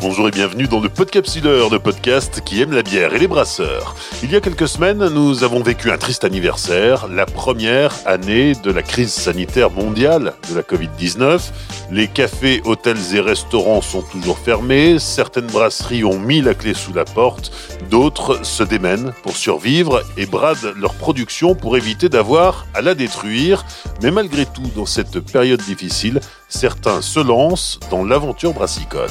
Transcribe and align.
Bonjour 0.00 0.28
et 0.28 0.30
bienvenue 0.30 0.66
dans 0.66 0.80
le 0.80 0.88
Podcapsuleur, 0.88 1.68
le 1.68 1.78
podcast 1.78 2.40
qui 2.42 2.62
aime 2.62 2.72
la 2.72 2.82
bière 2.82 3.12
et 3.12 3.18
les 3.18 3.28
brasseurs. 3.28 3.94
Il 4.22 4.30
y 4.32 4.36
a 4.36 4.40
quelques 4.40 4.66
semaines, 4.66 5.06
nous 5.08 5.44
avons 5.44 5.62
vécu 5.62 5.90
un 5.90 5.98
triste 5.98 6.24
anniversaire, 6.24 7.06
la 7.06 7.26
première 7.26 7.92
année 8.06 8.54
de 8.54 8.70
la 8.70 8.80
crise 8.80 9.12
sanitaire 9.12 9.70
mondiale 9.70 10.32
de 10.48 10.56
la 10.56 10.62
Covid-19. 10.62 11.50
Les 11.90 12.08
cafés, 12.08 12.62
hôtels 12.64 13.14
et 13.14 13.20
restaurants 13.20 13.82
sont 13.82 14.00
toujours 14.00 14.38
fermés, 14.38 14.98
certaines 14.98 15.48
brasseries 15.48 16.04
ont 16.04 16.18
mis 16.18 16.40
la 16.40 16.54
clé 16.54 16.72
sous 16.72 16.94
la 16.94 17.04
porte, 17.04 17.52
d'autres 17.90 18.42
se 18.42 18.62
démènent 18.62 19.12
pour 19.22 19.36
survivre 19.36 20.02
et 20.16 20.24
bradent 20.24 20.72
leur 20.78 20.94
production 20.94 21.54
pour 21.54 21.76
éviter 21.76 22.08
d'avoir 22.08 22.64
à 22.72 22.80
la 22.80 22.94
détruire. 22.94 23.66
Mais 24.02 24.10
malgré 24.10 24.46
tout, 24.46 24.70
dans 24.74 24.86
cette 24.86 25.20
période 25.20 25.60
difficile, 25.60 26.20
certains 26.48 27.02
se 27.02 27.20
lancent 27.20 27.78
dans 27.90 28.02
l'aventure 28.02 28.54
brassicole. 28.54 29.10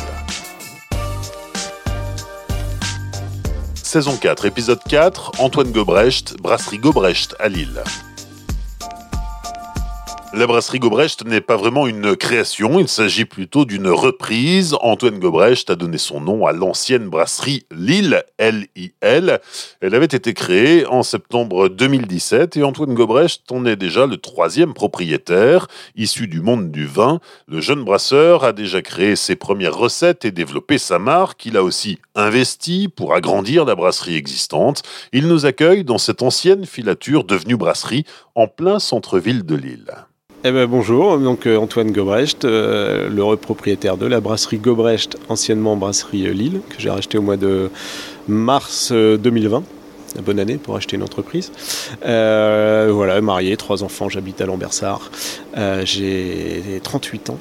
Saison 3.90 4.20
4, 4.22 4.46
épisode 4.46 4.82
4, 4.88 5.32
Antoine 5.40 5.72
Gobrecht, 5.72 6.38
brasserie 6.44 6.78
Gobrecht 6.78 7.36
à 7.40 7.50
Lille. 7.50 7.84
La 10.32 10.46
brasserie 10.46 10.78
Gobrecht 10.78 11.26
n'est 11.26 11.42
pas 11.42 11.58
vraiment 11.58 11.88
une 11.88 12.16
création, 12.16 12.80
il 12.80 12.88
s'agit 12.88 13.26
plutôt 13.26 13.66
d'une 13.66 13.88
reprise. 13.88 14.76
Antoine 14.80 15.18
Gobrecht 15.18 15.72
a 15.72 15.76
donné 15.76 15.98
son 15.98 16.22
nom 16.22 16.46
à 16.46 16.52
l'ancienne 16.52 17.10
brasserie 17.10 17.66
Lille, 17.72 18.24
L-I-L. 18.38 19.40
Elle 19.82 19.96
avait 19.96 20.06
été 20.06 20.36
créée 20.36 20.86
en 20.86 21.02
septembre 21.02 21.68
2017 21.68 22.58
et 22.58 22.64
Antoine 22.64 22.94
Gobrecht 22.94 23.52
en 23.52 23.66
est 23.66 23.76
déjà 23.76 24.06
le 24.06 24.18
troisième 24.18 24.76
propriétaire. 24.76 25.68
Issu 25.96 26.28
du 26.28 26.42
monde 26.42 26.70
du 26.70 26.86
vin, 26.86 27.20
le 27.48 27.60
jeune 27.60 27.84
brasseur 27.84 28.44
a 28.44 28.54
déjà 28.54 28.84
créé 28.84 29.16
ses 29.16 29.36
premières 29.36 29.76
recettes 29.76 30.26
et 30.26 30.32
développé 30.32 30.78
sa 30.78 31.00
marque. 31.00 31.48
Il 31.48 31.58
a 31.58 31.64
aussi 31.64 31.98
investi 32.14 32.88
pour 32.88 33.16
agrandir 33.16 33.66
la 33.66 33.74
brasserie 33.74 34.16
existante. 34.16 34.84
Il 35.12 35.28
nous 35.28 35.48
accueille 35.48 35.84
dans 35.84 35.98
cette 35.98 36.22
ancienne 36.22 36.68
filature 36.68 37.24
devenue 37.24 37.58
brasserie 37.58 38.06
en 38.36 38.48
plein 38.48 38.78
centre-ville 38.78 39.44
de 39.44 39.56
Lille. 39.56 39.92
Eh 40.46 40.54
ben, 40.54 40.68
bonjour, 40.68 41.20
donc 41.20 41.46
euh, 41.48 41.58
Antoine 41.58 41.92
Gobrecht, 41.92 42.46
euh, 42.46 43.10
le 43.10 43.36
propriétaire 43.36 43.98
de 43.98 44.06
la 44.06 44.22
brasserie 44.22 44.58
Gobrecht, 44.58 45.18
anciennement 45.28 45.76
brasserie 45.76 46.28
euh, 46.28 46.32
Lille, 46.32 46.62
que 46.70 46.76
j'ai 46.80 46.90
racheté 46.90 47.18
au 47.18 47.22
mois 47.22 47.36
de 47.36 47.70
mars 48.30 48.94
2020. 48.94 49.64
Bonne 50.24 50.40
année 50.40 50.56
pour 50.56 50.78
acheter 50.78 50.96
une 50.96 51.04
entreprise. 51.04 51.52
voilà, 52.02 53.20
marié, 53.20 53.58
trois 53.58 53.84
enfants, 53.84 54.08
j'habite 54.08 54.40
à 54.40 54.46
Lambersart. 54.46 55.12
j'ai 55.84 56.80
38 56.84 57.32
ans 57.32 57.38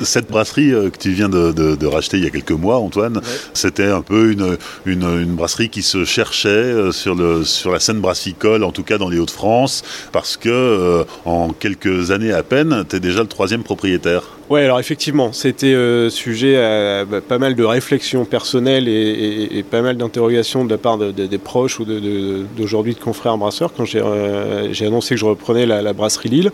cette 0.00 0.30
brasserie 0.30 0.72
euh, 0.72 0.90
que 0.90 0.98
tu 0.98 1.10
viens 1.10 1.28
de, 1.28 1.86
racheter 1.86 2.18
il 2.18 2.24
y 2.24 2.26
a 2.26 2.30
quelques 2.30 2.52
mois, 2.52 2.78
Antoine, 2.78 3.20
c'était 3.54 3.88
un 3.88 4.02
peu 4.02 4.32
une, 4.32 4.56
une, 4.86 5.34
brasserie 5.34 5.68
qui 5.68 5.82
se 5.82 6.04
cherchait 6.04 6.48
euh, 6.48 6.92
sur, 6.92 7.14
le, 7.14 7.44
sur 7.44 7.72
la 7.72 7.80
scène 7.80 8.00
brassicole, 8.00 8.64
en 8.64 8.72
tout 8.72 8.82
cas 8.82 8.98
dans 8.98 9.08
les 9.08 9.18
Hauts-de-France, 9.18 9.82
parce 10.12 10.36
que 10.36 10.48
euh, 10.48 11.04
en 11.24 11.50
quelques 11.50 12.10
années 12.10 12.32
à 12.32 12.42
peine, 12.42 12.84
tu 12.88 12.96
es 12.96 13.00
déjà 13.00 13.20
le 13.20 13.28
troisième 13.28 13.62
propriétaire. 13.62 14.22
Oui, 14.52 14.60
alors 14.60 14.78
effectivement, 14.80 15.32
c'était 15.32 15.72
euh, 15.72 16.10
sujet 16.10 16.58
à 16.58 17.06
bah, 17.06 17.22
pas 17.26 17.38
mal 17.38 17.54
de 17.54 17.64
réflexions 17.64 18.26
personnelles 18.26 18.86
et, 18.86 19.64
pas 19.70 19.80
mal 19.80 19.96
d'interrogations 19.96 20.66
de 20.66 20.70
la 20.70 20.76
part 20.76 20.98
des 20.98 21.38
proches 21.38 21.80
ou 21.80 21.86
d'aujourd'hui 21.86 22.92
de, 22.92 23.00
confrères 23.00 23.38
brasseurs 23.38 23.72
quand 23.74 23.86
j'ai 23.86 24.02
euh, 24.04 24.70
annoncé 24.82 25.14
que 25.14 25.20
je 25.20 25.24
reprenais 25.24 25.64
la, 25.64 25.92
brasserie 25.94 26.28
Lille. 26.28 26.52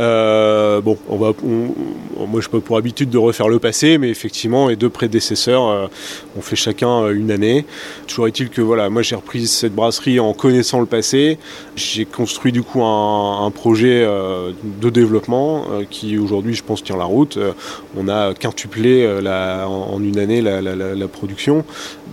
Euh, 0.00 0.80
bon, 0.80 0.98
moi 1.06 2.40
je 2.40 2.48
peux 2.48 2.58
pour 2.58 2.76
habitude 2.76 3.08
de 3.08 3.18
refaire 3.18 3.48
le 3.48 3.60
passé, 3.60 3.98
mais 3.98 4.08
effectivement, 4.08 4.66
les 4.66 4.74
deux 4.74 4.90
prédécesseurs 4.90 5.90
ont 6.36 6.40
fait 6.40 6.56
chacun 6.56 7.08
une 7.10 7.30
année. 7.30 7.66
Toujours 8.08 8.26
est-il 8.26 8.50
que 8.50 8.62
voilà, 8.62 8.90
moi 8.90 9.02
j'ai 9.02 9.14
repris 9.14 9.46
cette 9.46 9.76
brasserie 9.76 10.18
en 10.18 10.32
connaissant 10.32 10.80
le 10.80 10.86
passé. 10.86 11.38
J'ai 11.76 12.04
construit 12.04 12.50
du 12.50 12.64
coup 12.64 12.82
un, 12.82 13.46
un 13.46 13.50
projet 13.52 14.04
de 14.04 14.90
développement 14.90 15.66
qui 15.88 16.18
aujourd'hui 16.18 16.54
je 16.54 16.64
pense 16.64 16.82
tient 16.82 16.96
la 16.96 17.04
route 17.04 17.27
euh, 17.36 17.52
on 17.96 18.08
a 18.08 18.34
quintuplé 18.34 19.04
euh, 19.04 19.64
en, 19.64 20.02
une 20.02 20.18
année 20.18 20.40
la, 20.40 21.08
production. 21.08 21.64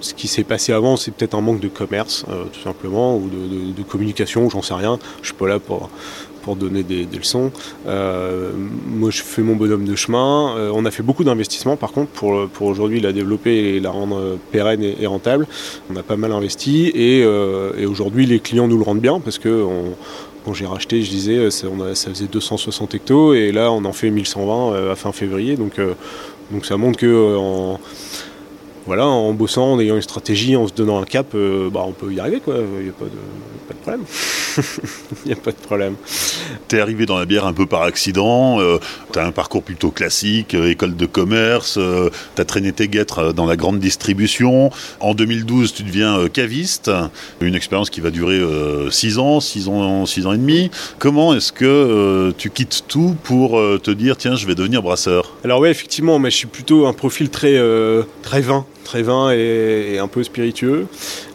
Ce 0.01 0.13
qui 0.13 0.27
s'est 0.27 0.43
passé 0.43 0.73
avant, 0.73 0.97
c'est 0.97 1.11
peut-être 1.11 1.35
un 1.35 1.41
manque 1.41 1.59
de 1.59 1.67
commerce, 1.67 2.25
euh, 2.29 2.45
tout 2.51 2.61
simplement, 2.61 3.17
ou 3.17 3.29
de, 3.29 3.83
communication, 3.83 4.49
j'en 4.49 4.61
sais 4.61 4.73
rien. 4.73 4.99
Je 5.21 5.27
suis 5.27 5.35
pas 5.35 5.47
là 5.47 5.59
pour, 5.59 5.89
pour 6.43 6.55
donner 6.55 6.83
des, 6.83 7.05
leçons. 7.05 7.51
moi, 7.85 9.09
je 9.09 9.21
fais 9.21 9.41
mon 9.41 9.55
bonhomme 9.55 9.85
de 9.85 9.95
chemin. 9.95 10.55
on 10.73 10.85
a 10.85 10.91
fait 10.91 11.03
beaucoup 11.03 11.23
d'investissements, 11.23 11.75
par 11.75 11.91
contre, 11.91 12.11
pour, 12.11 12.47
pour 12.49 12.67
aujourd'hui 12.67 12.99
la 12.99 13.13
développer 13.13 13.75
et 13.75 13.79
la 13.79 13.91
rendre 13.91 14.37
pérenne 14.51 14.83
et, 14.83 15.05
rentable. 15.05 15.47
On 15.91 15.95
a 15.95 16.03
pas 16.03 16.17
mal 16.17 16.31
investi 16.31 16.87
et, 16.87 17.19
et 17.19 17.85
aujourd'hui, 17.85 18.25
les 18.25 18.39
clients 18.39 18.67
nous 18.67 18.77
le 18.77 18.83
rendent 18.83 19.01
bien 19.01 19.19
parce 19.19 19.39
que 19.39 19.65
quand 20.45 20.53
j'ai 20.53 20.67
racheté, 20.67 21.01
je 21.01 21.09
disais, 21.09 21.37
euh, 21.37 21.49
ça, 21.49 21.67
ça, 21.95 22.09
faisait 22.11 22.27
260 22.27 22.93
hectos 22.93 23.33
et 23.33 23.51
là 23.51 23.71
on 23.71 23.83
en 23.83 23.93
fait 23.93 24.11
1120 24.11 24.73
euh, 24.73 24.91
à 24.91 24.95
fin 24.95 25.11
février. 25.11 25.55
Donc, 25.57 25.79
euh, 25.79 25.95
donc 26.51 26.65
ça 26.65 26.77
montre 26.77 26.99
que 26.99 27.35
en, 27.35 27.79
voilà, 28.85 29.05
en 29.05 29.33
bossant, 29.33 29.73
en 29.73 29.79
ayant 29.79 29.95
une 29.95 30.01
stratégie, 30.01 30.55
en 30.55 30.67
se 30.67 30.73
donnant 30.73 31.01
un 31.01 31.05
cap, 31.05 31.27
bah, 31.33 31.83
on 31.85 31.91
peut 31.91 32.13
y 32.13 32.19
arriver. 32.19 32.41
Il 32.47 32.83
n'y 32.83 32.89
a 32.89 32.93
pas 32.93 33.05
de, 33.05 33.79
problème. 33.81 34.05
Il 35.25 35.27
n'y 35.27 35.33
a 35.33 35.35
pas 35.35 35.51
de 35.51 35.57
problème. 35.57 35.95
Tu 36.67 36.77
es 36.77 36.79
arrivé 36.79 37.05
dans 37.05 37.17
la 37.17 37.25
bière 37.25 37.45
un 37.45 37.53
peu 37.53 37.65
par 37.65 37.83
accident, 37.83 38.59
euh, 38.59 38.77
tu 39.11 39.19
as 39.19 39.25
un 39.25 39.31
parcours 39.31 39.63
plutôt 39.63 39.91
classique, 39.91 40.53
euh, 40.53 40.69
école 40.69 40.95
de 40.95 41.05
commerce, 41.05 41.77
euh, 41.77 42.09
tu 42.35 42.41
as 42.41 42.45
traîné 42.45 42.71
tes 42.71 42.87
guêtres 42.87 43.33
dans 43.33 43.45
la 43.45 43.55
grande 43.55 43.79
distribution. 43.79 44.69
En 44.99 45.13
2012, 45.13 45.73
tu 45.73 45.83
deviens 45.83 46.27
caviste, 46.29 46.91
une 47.41 47.55
expérience 47.55 47.89
qui 47.89 48.01
va 48.01 48.11
durer 48.11 48.41
6 48.89 49.19
ans, 49.19 49.39
6 49.39 49.67
ans, 49.67 50.05
6 50.05 50.25
ans 50.25 50.33
et 50.33 50.37
demi. 50.37 50.71
Comment 50.99 51.33
est-ce 51.33 51.51
que 51.51 52.33
tu 52.37 52.49
quittes 52.49 52.83
tout 52.87 53.15
pour 53.23 53.59
te 53.81 53.91
dire, 53.91 54.17
tiens, 54.17 54.35
je 54.35 54.47
vais 54.47 54.55
devenir 54.55 54.81
brasseur? 54.81 55.33
Alors 55.43 55.59
oui, 55.59 55.69
effectivement, 55.69 56.19
mais 56.19 56.31
je 56.31 56.37
suis 56.37 56.47
plutôt 56.47 56.87
un 56.87 56.93
profil 56.93 57.29
très, 57.29 57.59
très 58.21 58.41
vin 58.41 58.65
très 58.85 59.01
vin 59.01 59.31
et, 59.31 59.99
un 59.99 60.07
peu 60.07 60.23
spiritueux. 60.23 60.87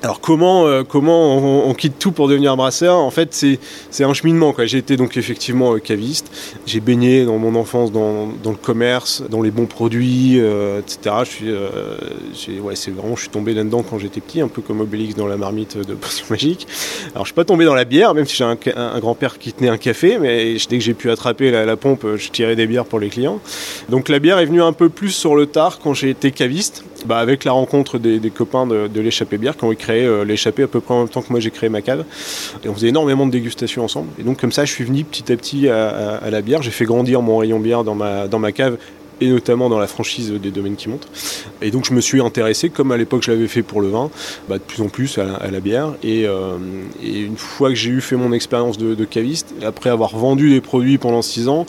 Alors 0.03 0.21
comment, 0.21 0.67
euh, 0.67 0.83
comment 0.83 1.37
on, 1.69 1.75
quitte 1.75 1.99
tout 1.99 2.13
pour 2.13 2.29
devenir 2.29 2.57
brasseur? 2.57 2.97
En 2.97 3.11
fait, 3.11 3.35
c'est 3.91 4.05
un 4.05 4.15
cheminement. 4.15 4.55
J'ai 4.65 4.79
été 4.79 4.97
donc 4.97 5.19
effectivement 5.19 5.75
euh, 5.75 5.79
caviste. 5.79 6.31
J'ai 6.65 6.81
baigné 6.81 7.27
dans 7.27 7.37
mon 7.37 7.55
enfance 7.55 7.93
dans, 7.93 8.29
dans, 8.43 8.53
le 8.53 8.57
commerce, 8.57 9.23
dans 9.29 9.43
les 9.43 9.51
bons 9.51 9.67
produits, 9.67 10.39
euh, 10.39 10.81
etc. 10.81 11.17
Je 11.25 12.37
suis, 12.39 12.61
ouais, 12.61 12.75
vraiment, 12.89 13.17
je 13.17 13.23
suis 13.23 13.31
tombé 13.31 13.53
là-dedans 13.53 13.83
quand 13.83 13.99
j'étais 13.99 14.21
petit, 14.21 14.41
un 14.41 14.49
peu 14.49 14.63
comme 14.63 14.81
Obélix 14.81 15.15
dans 15.15 15.27
la 15.27 15.37
marmite 15.37 15.77
de 15.77 15.95
Potion 15.95 16.27
Magique. 16.31 16.67
Alors 17.15 17.25
je 17.25 17.29
suis 17.29 17.35
pas 17.35 17.45
tombé 17.45 17.65
dans 17.65 17.75
la 17.75 17.85
bière, 17.85 18.15
même 18.15 18.27
si 18.27 18.37
j'ai 18.37 18.45
un, 18.45 18.57
grand-père 19.01 19.39
qui 19.39 19.53
tenait 19.53 19.69
un 19.69 19.79
café, 19.79 20.19
mais 20.19 20.57
dès 20.69 20.79
que 20.79 20.85
j'ai 20.85 20.95
pu 20.95 21.11
attraper 21.11 21.51
la, 21.51 21.67
la, 21.67 21.77
pompe, 21.77 22.07
je 22.17 22.31
tirais 22.31 22.57
des 22.57 22.67
bières 22.67 22.85
pour 22.87 23.01
les 23.01 23.09
clients. 23.09 23.41
Donc 23.89 24.09
la 24.09 24.19
bière 24.21 24.39
est 24.39 24.47
venue 24.47 24.63
un 24.63 24.73
peu 24.73 24.89
plus 24.89 25.11
sur 25.11 25.35
le 25.35 25.47
tard 25.47 25.81
quand 25.83 25.95
j'ai 25.95 26.11
été 26.11 26.31
caviste, 26.31 26.85
bah, 27.07 27.19
avec 27.19 27.40
la 27.45 27.53
rencontre 27.53 27.99
des, 27.99 28.31
copains 28.31 28.67
de, 28.67 29.01
l'échappée 29.01 29.39
bière 29.39 29.57
qui 29.57 29.65
ont 29.65 29.75
créé 29.75 30.05
euh, 30.05 30.25
l'échappée 30.25 30.63
à 30.63 30.69
peu 30.69 30.81
près 30.81 30.95
en 30.95 31.01
même 31.01 31.09
temps 31.09 31.23
que 31.23 31.31
moi 31.31 31.41
j'ai 31.41 31.51
créé 31.51 31.69
ma 31.69 31.83
cave. 31.83 32.05
Et 32.65 32.69
on 32.69 32.75
faisait 32.75 32.89
énormément 32.89 33.27
de 33.27 33.33
dégustations 33.33 33.85
ensemble. 33.85 34.09
Et 34.19 34.23
donc 34.23 34.41
comme 34.41 34.53
ça, 34.53 34.65
je 34.65 34.73
suis 34.73 34.85
venu 34.85 35.05
petit 35.05 35.33
à 35.33 35.37
petit 35.37 35.69
à, 35.69 36.31
la 36.31 36.43
bière. 36.43 36.63
J'ai 36.63 36.71
fait 36.71 36.85
grandir 36.85 37.23
mon 37.23 37.39
rayon 37.39 37.59
bière 37.59 37.85
dans 37.85 37.95
ma, 37.95 38.53
cave 38.53 38.79
et 39.21 39.29
notamment 39.29 39.69
dans 39.69 39.79
la 39.79 39.87
franchise 39.87 40.33
des 40.33 40.51
domaines 40.51 40.77
qui 40.77 40.89
montent. 40.89 41.09
Et 41.61 41.71
donc 41.71 41.85
je 41.85 41.93
me 41.93 42.01
suis 42.01 42.21
intéressé, 42.21 42.71
comme 42.71 42.91
à 42.91 42.97
l'époque 42.97 43.23
je 43.23 43.31
l'avais 43.31 43.49
fait 43.49 43.63
pour 43.63 43.83
le 43.83 43.89
vin, 43.89 44.11
bah, 44.49 44.57
de 44.57 44.63
plus 44.63 44.83
en 44.83 44.89
plus 44.89 45.19
à 45.19 45.51
la, 45.51 45.61
bière. 45.61 45.93
Euh, 46.05 46.59
et, 47.03 47.21
une 47.21 47.37
fois 47.37 47.69
que 47.69 47.75
j'ai 47.75 47.91
eu 47.91 48.01
fait 48.01 48.17
mon 48.17 48.33
expérience 48.33 48.79
de, 48.79 49.05
caviste, 49.05 49.55
après 49.63 49.91
avoir 49.91 50.17
vendu 50.17 50.51
des 50.51 50.61
produits 50.61 50.99
pendant 50.99 51.23
six 51.23 51.49
ans, 51.49 51.67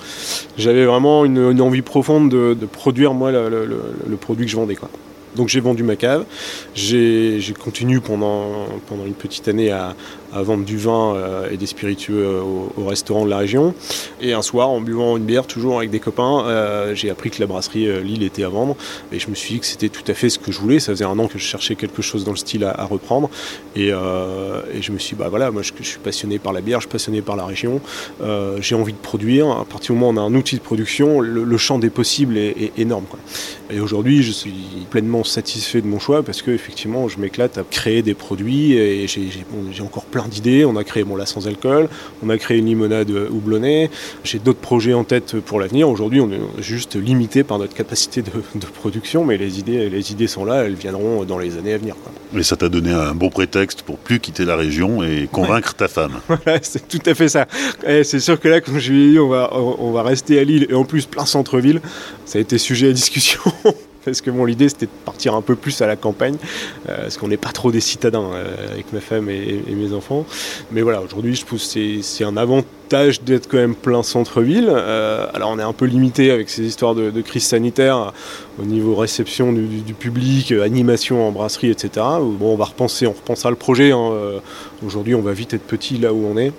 j'avais 0.57 0.85
vraiment 0.85 1.25
une, 1.25 1.61
envie 1.61 1.81
profonde 1.81 2.29
de, 2.29 2.65
produire 2.65 3.13
moi 3.13 3.31
le, 3.31 3.49
le, 3.49 4.17
produit 4.17 4.45
que 4.45 4.51
je 4.51 4.57
vendais. 4.57 4.75
Quoi. 4.75 4.89
Donc 5.35 5.49
j'ai 5.49 5.59
vendu 5.59 5.83
ma 5.83 5.95
cave. 5.95 6.25
J'ai 6.75 7.41
continué 7.59 7.99
pendant, 7.99 8.67
pendant 8.87 9.05
une 9.05 9.13
petite 9.13 9.47
année 9.47 9.71
à, 9.71 9.95
à 10.33 10.41
vendre 10.41 10.65
du 10.65 10.77
vin 10.77 11.15
euh, 11.15 11.49
et 11.51 11.57
des 11.57 11.65
spiritueux 11.65 12.23
euh, 12.23 12.41
au, 12.41 12.85
restaurant 12.85 13.25
de 13.25 13.29
la 13.29 13.37
région. 13.37 13.73
Et 14.21 14.33
un 14.33 14.41
soir, 14.41 14.69
en 14.69 14.81
buvant 14.81 15.17
une 15.17 15.25
bière, 15.25 15.47
toujours 15.47 15.77
avec 15.77 15.89
des 15.89 15.99
copains, 15.99 16.45
euh, 16.45 16.95
j'ai 16.95 17.09
appris 17.09 17.29
que 17.29 17.39
la 17.39 17.47
brasserie 17.47 18.03
Lille 18.03 18.23
était 18.23 18.43
à 18.43 18.49
vendre. 18.49 18.75
Et 19.11 19.19
je 19.19 19.29
me 19.29 19.35
suis 19.35 19.55
dit 19.55 19.59
que 19.59 19.65
c'était 19.65 19.89
tout 19.89 20.03
à 20.07 20.13
fait 20.13 20.29
ce 20.29 20.39
que 20.39 20.51
je 20.51 20.59
voulais. 20.59 20.79
Ça 20.79 20.91
faisait 20.91 21.05
un 21.05 21.17
an 21.19 21.27
que 21.27 21.37
je 21.37 21.43
cherchais 21.43 21.75
quelque 21.75 22.01
chose 22.01 22.23
dans 22.23 22.31
le 22.31 22.37
style 22.37 22.63
à, 22.63 22.85
reprendre. 22.85 23.29
Et, 23.75 23.89
je 23.89 24.91
me 24.91 24.97
suis 24.97 25.15
dit, 25.15 25.19
bah 25.19 25.29
voilà, 25.29 25.51
moi 25.51 25.61
je, 25.61 25.71
suis 25.83 25.99
passionné 25.99 26.39
par 26.39 26.53
la 26.53 26.61
bière, 26.61 26.79
je 26.79 26.87
suis 26.87 26.91
passionné 26.91 27.21
par 27.21 27.35
la 27.35 27.45
région. 27.45 27.81
j'ai 28.59 28.75
envie 28.75 28.93
de 28.93 28.97
produire. 28.97 29.49
À 29.49 29.65
partir 29.65 29.93
du 29.93 29.99
moment 29.99 30.21
où 30.21 30.23
on 30.23 30.23
a 30.23 30.25
un 30.25 30.35
outil 30.35 30.55
de 30.55 30.61
production, 30.61 31.19
le, 31.19 31.57
champ 31.57 31.79
des 31.79 31.89
possibles 31.89 32.37
est, 32.37 32.71
énorme. 32.77 33.05
Et 33.69 33.79
aujourd'hui, 33.79 34.23
je 34.23 34.31
suis 34.31 34.53
pleinement 34.89 35.23
satisfait 35.23 35.81
de 35.81 35.87
mon 35.87 35.99
choix 35.99 36.23
parce 36.23 36.41
que 36.41 36.51
effectivement 36.51 37.07
je 37.07 37.19
m'éclate 37.19 37.57
à 37.57 37.63
créer 37.63 38.01
des 38.01 38.13
produits 38.13 38.73
et 38.73 39.07
j'ai 39.07 39.83
encore 39.83 40.05
plein 40.05 40.20
d'idées. 40.27 40.65
On 40.65 40.75
a 40.75 40.83
créé 40.83 41.03
mon 41.03 41.15
là 41.15 41.25
sans 41.25 41.47
alcool, 41.47 41.89
on 42.23 42.29
a 42.29 42.37
créé 42.37 42.57
une 42.57 42.65
limonade 42.65 43.09
houblonnée, 43.09 43.89
j'ai 44.23 44.39
d'autres 44.39 44.59
projets 44.59 44.93
en 44.93 45.03
tête 45.03 45.39
pour 45.39 45.59
l'avenir. 45.59 45.89
Aujourd'hui 45.89 46.21
on 46.21 46.31
est 46.31 46.39
juste 46.59 46.95
limité 46.95 47.43
par 47.43 47.59
notre 47.59 47.73
capacité 47.73 48.21
de, 48.21 48.31
production, 48.73 49.25
mais 49.25 49.37
les 49.37 49.59
idées, 49.59 49.89
les 49.89 50.11
idées 50.11 50.27
sont 50.27 50.45
là, 50.45 50.63
elles 50.63 50.75
viendront 50.75 51.23
dans 51.23 51.37
les 51.37 51.57
années 51.57 51.73
à 51.73 51.77
venir. 51.77 51.95
Mais 52.33 52.43
ça 52.43 52.55
t'a 52.55 52.69
donné 52.69 52.91
un 52.91 53.13
bon 53.13 53.29
prétexte 53.29 53.81
pour 53.81 53.97
plus 53.97 54.19
quitter 54.19 54.45
la 54.45 54.55
région 54.55 55.03
et 55.03 55.27
convaincre 55.31 55.73
ta 55.73 55.87
femme. 55.87 56.19
Voilà, 56.27 56.59
c'est 56.61 56.87
tout 56.87 57.01
à 57.05 57.13
fait 57.13 57.27
ça. 57.27 57.45
c'est 57.83 58.19
sûr 58.19 58.39
que 58.39 58.47
là, 58.47 58.61
comme 58.61 58.79
je 58.79 58.91
lui 58.91 59.07
ai 59.07 59.11
dit, 59.11 59.19
on 59.19 59.27
va, 59.27 59.53
on 59.53 59.91
va 59.91 60.03
rester 60.03 60.39
à 60.39 60.43
Lille 60.43 60.65
et 60.69 60.73
en 60.73 60.85
plus 60.85 61.05
plein 61.05 61.25
centre-ville. 61.25 61.81
Ça 62.25 62.37
a 62.37 62.41
été 62.41 62.57
sujet 62.57 62.89
à 62.89 62.93
discussion. 62.93 63.41
parce 64.05 64.21
que 64.21 64.31
bon, 64.31 64.45
l'idée 64.45 64.69
c'était 64.69 64.85
de 64.85 64.91
partir 65.05 65.35
un 65.35 65.41
peu 65.41 65.55
plus 65.55 65.81
à 65.81 65.87
la 65.87 65.95
campagne, 65.95 66.37
euh, 66.89 67.03
parce 67.03 67.17
qu'on 67.17 67.27
n'est 67.27 67.37
pas 67.37 67.51
trop 67.51 67.71
des 67.71 67.79
citadins 67.79 68.31
euh, 68.33 68.73
avec 68.73 68.91
ma 68.93 68.99
femme 68.99 69.29
et, 69.29 69.63
mes 69.69 69.93
enfants. 69.93 70.25
Mais 70.71 70.81
voilà, 70.81 71.01
aujourd'hui 71.01 71.35
je 71.35 71.45
trouve 71.45 71.59
que 71.59 72.01
c'est 72.01 72.23
un 72.23 72.37
avantage 72.37 73.21
d'être 73.21 73.47
quand 73.47 73.57
même 73.57 73.75
plein 73.75 74.03
centre-ville. 74.03 74.69
Euh, 74.69 75.27
alors 75.33 75.51
on 75.51 75.59
est 75.59 75.63
un 75.63 75.73
peu 75.73 75.85
limité 75.85 76.31
avec 76.31 76.49
ces 76.49 76.63
histoires 76.63 76.95
de, 76.95 77.21
crise 77.21 77.43
sanitaire 77.43 78.13
au 78.59 78.65
niveau 78.65 78.95
réception 78.95 79.53
du, 79.53 79.93
public, 79.93 80.51
animation 80.51 81.27
en 81.27 81.31
brasserie, 81.31 81.69
etc. 81.69 82.05
Bon, 82.19 82.53
on 82.53 82.57
va 82.57 82.65
repenser, 82.65 83.05
on 83.07 83.13
repensera 83.13 83.49
le 83.49 83.55
projet. 83.55 83.91
Hein. 83.91 84.11
aujourd'hui 84.85 85.15
on 85.15 85.21
va 85.21 85.33
vite 85.33 85.53
être 85.53 85.63
petit 85.63 85.97
là 85.97 86.13
où 86.13 86.25
on 86.25 86.37
est 86.37 86.51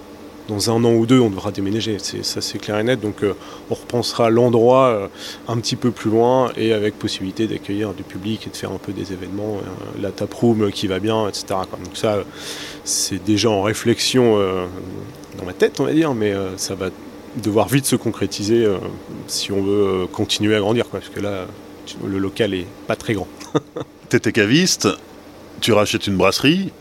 dans 0.49 0.71
un 0.71 0.85
an 0.85 0.93
ou 0.93 1.07
deux, 1.07 1.21
on 1.21 1.31
devra 1.31 1.51
déménager. 1.53 1.99
Ça, 1.99 2.41
c'est 2.41 2.59
clair 2.59 2.79
et 2.79 2.83
net. 2.83 3.01
Donc, 3.01 3.23
euh, 3.23 3.35
on 3.71 3.75
repensera 3.75 4.31
l'endroit 4.31 4.87
euh, 4.87 5.07
un 5.49 5.57
petit 5.59 5.77
peu 5.77 5.91
plus 5.91 6.11
loin 6.11 6.51
et 6.57 6.73
avec 6.73 6.99
possibilité 6.99 7.47
d'accueillir 7.47 7.95
du 7.95 8.03
public 8.03 8.47
et 8.47 8.51
de 8.51 8.57
faire 8.57 8.73
un 8.73 8.79
peu 8.79 8.93
des 8.93 9.13
événements. 9.13 9.59
Euh, 9.59 10.01
la 10.01 10.11
taproom 10.11 10.71
qui 10.73 10.87
va 10.87 10.99
bien, 10.99 11.29
etc. 11.29 11.45
Donc, 11.49 11.97
ça, 11.97 12.25
c'est 12.85 13.23
déjà 13.23 13.51
en 13.51 13.63
réflexion 13.63 14.39
dans 15.39 15.45
ma 15.45 15.53
tête, 15.53 15.79
on 15.81 15.85
va 15.85 15.93
dire, 15.93 16.15
mais 16.15 16.35
ça 16.57 16.75
va 16.75 16.89
devoir 17.37 17.69
vite 17.69 17.87
se 17.87 17.97
concrétiser 17.97 18.67
si 19.29 19.53
on 19.53 19.63
veut 19.63 20.07
continuer 20.11 20.57
à 20.57 20.61
grandir. 20.61 20.89
Quoi, 20.89 21.01
parce 21.01 21.13
que 21.13 21.21
là, 21.21 21.47
le 22.05 22.19
local 22.19 22.55
est 22.55 22.67
pas 22.87 22.97
très 22.97 23.15
grand. 23.15 23.29
T'étais 24.09 24.33
caviste, 24.33 24.89
tu 25.61 25.73
rachètes 25.73 26.07
une 26.09 26.17
brasserie, 26.17 26.73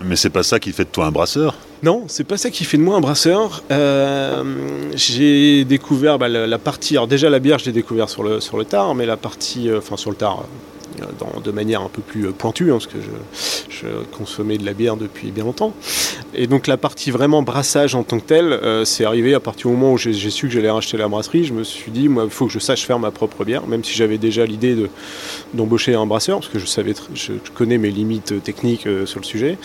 mais 0.00 0.16
c'est 0.16 0.30
pas 0.30 0.44
ça 0.44 0.60
qui 0.60 0.72
fait 0.72 0.84
de 0.84 0.90
toi 0.90 1.06
un 1.06 1.10
brasseur. 1.10 1.56
Non, 1.82 2.04
c'est 2.06 2.22
pas 2.22 2.36
ça 2.36 2.50
qui 2.50 2.64
fait 2.64 2.76
de 2.76 2.82
moi 2.82 2.96
un 2.96 3.00
brasseur. 3.00 3.64
Euh, 3.72 4.44
j'ai 4.94 5.64
découvert 5.64 6.16
bah, 6.16 6.28
la, 6.28 6.58
partie. 6.58 6.96
Alors 6.96 7.08
déjà 7.08 7.28
la 7.28 7.40
bière, 7.40 7.58
je 7.58 7.64
l'ai 7.64 7.72
découvert 7.72 8.08
sur 8.08 8.22
le 8.22 8.38
sur 8.38 8.56
le 8.56 8.64
tard, 8.64 8.94
mais 8.94 9.04
la 9.04 9.16
partie, 9.16 9.68
euh, 9.68 9.78
enfin 9.78 9.96
sur 9.96 10.10
le 10.10 10.16
tard, 10.16 10.44
de 11.44 11.50
manière 11.50 11.82
un 11.82 11.88
peu 11.88 12.02
plus 12.02 12.26
euh, 12.26 12.32
pointue, 12.32 12.70
hein, 12.70 12.74
parce 12.74 12.86
que 12.86 12.98
je, 13.00 13.86
consommais 14.12 14.58
de 14.58 14.64
la 14.64 14.74
bière 14.74 14.96
depuis 14.96 15.32
bien 15.32 15.44
longtemps. 15.44 15.72
Et 16.34 16.46
donc 16.46 16.68
la 16.68 16.76
partie 16.76 17.10
vraiment 17.10 17.42
brassage 17.42 17.96
en 17.96 18.04
tant 18.04 18.20
que 18.20 18.24
telle, 18.24 18.52
euh, 18.52 18.84
c'est 18.84 19.04
arrivé 19.04 19.34
à 19.34 19.40
partir 19.40 19.70
du 19.70 19.76
moment 19.76 19.92
où 19.92 19.98
j'ai 19.98 20.12
su 20.12 20.46
que 20.46 20.52
j'allais 20.52 20.70
racheter 20.70 20.96
la 20.96 21.08
brasserie. 21.08 21.44
Je 21.44 21.52
me 21.52 21.64
suis 21.64 21.90
dit, 21.90 22.08
moi, 22.08 22.24
il 22.24 22.30
faut 22.30 22.46
que 22.46 22.52
je 22.52 22.60
sache 22.60 22.86
faire 22.86 23.00
ma 23.00 23.10
propre 23.10 23.44
bière, 23.44 23.66
même 23.66 23.82
si 23.82 23.92
j'avais 23.94 24.18
déjà 24.18 24.46
l'idée 24.46 24.76
d'embaucher 25.52 25.94
un 25.94 26.06
brasseur, 26.06 26.38
parce 26.38 26.52
que 26.52 26.60
je 26.60 26.66
savais, 26.66 26.94
je, 27.14 27.32
connais 27.54 27.78
mes 27.78 27.90
limites 27.90 28.42
techniques 28.42 28.86
euh, 28.86 29.04
sur 29.04 29.18
le 29.18 29.24
sujet, 29.24 29.58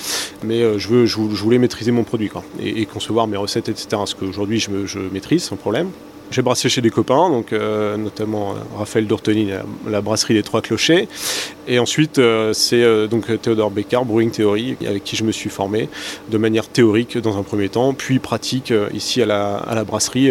mais 0.43 0.79
je, 0.79 0.87
veux, 0.87 1.05
je, 1.05 1.17
voulais 1.17 1.59
maîtriser 1.59 1.91
mon 1.91 2.03
produit 2.03 2.29
quoi, 2.29 2.43
et, 2.59 2.85
concevoir 2.85 3.27
mes 3.27 3.37
recettes, 3.37 3.69
etc. 3.69 4.01
Ce 4.05 4.15
qu'aujourd'hui 4.15 4.59
je, 4.59 4.85
je 4.85 4.99
maîtrise 4.99 5.43
sans 5.43 5.57
problème. 5.57 5.91
J'ai 6.29 6.41
brassé 6.41 6.67
chez 6.67 6.81
des 6.81 6.89
copains, 6.89 7.29
donc 7.29 7.53
euh, 7.53 7.95
notamment 7.95 8.51
euh, 8.51 8.55
Raphaël 8.77 9.07
Dortoni, 9.07 9.49
la, 9.89 10.01
brasserie 10.01 10.33
des 10.33 10.43
Trois 10.43 10.61
Clochers. 10.61 11.07
Et 11.67 11.79
ensuite, 11.79 12.19
euh, 12.19 12.51
c'est 12.53 13.07
donc 13.07 13.41
Théodore 13.41 13.71
Beccard, 13.71 14.05
Brewing 14.05 14.31
Theory, 14.31 14.75
avec 14.85 15.03
qui 15.03 15.15
je 15.15 15.23
me 15.23 15.31
suis 15.31 15.49
formé 15.49 15.87
de 16.29 16.37
manière 16.37 16.67
théorique 16.67 17.17
dans 17.17 17.37
un 17.37 17.43
premier 17.43 17.69
temps, 17.69 17.93
puis 17.93 18.19
pratique 18.19 18.73
ici 18.93 19.21
à 19.21 19.25
la, 19.25 19.55
à 19.55 19.73
la 19.73 19.83
brasserie 19.85 20.29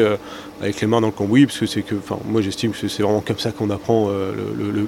avec 0.60 0.80
les 0.80 0.86
mains 0.86 1.00
dans 1.00 1.08
le 1.08 1.12
cambouis, 1.12 1.46
parce 1.46 1.58
que 1.58 1.66
c'est 1.66 1.82
que, 1.82 1.94
enfin, 1.94 2.18
moi 2.24 2.40
j'estime 2.40 2.72
que 2.72 2.88
c'est 2.88 3.02
vraiment 3.02 3.20
comme 3.20 3.38
ça 3.38 3.52
qu'on 3.52 3.70
apprend 3.70 4.08
euh, 4.08 4.32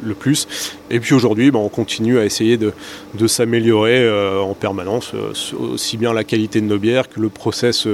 le, 0.02 0.14
plus. 0.14 0.48
Et 0.90 0.98
puis 1.00 1.14
aujourd'hui, 1.14 1.50
ben, 1.50 1.58
on 1.58 1.68
continue 1.68 2.18
à 2.18 2.24
essayer 2.24 2.56
de, 2.56 2.72
s'améliorer 3.26 3.98
euh, 3.98 4.40
en 4.40 4.54
permanence, 4.54 5.12
euh, 5.14 5.32
aussi 5.58 5.96
bien 5.96 6.12
la 6.12 6.24
qualité 6.24 6.60
de 6.60 6.66
nos 6.66 6.78
bières 6.78 7.08
que 7.08 7.20
le 7.20 7.28
process 7.28 7.86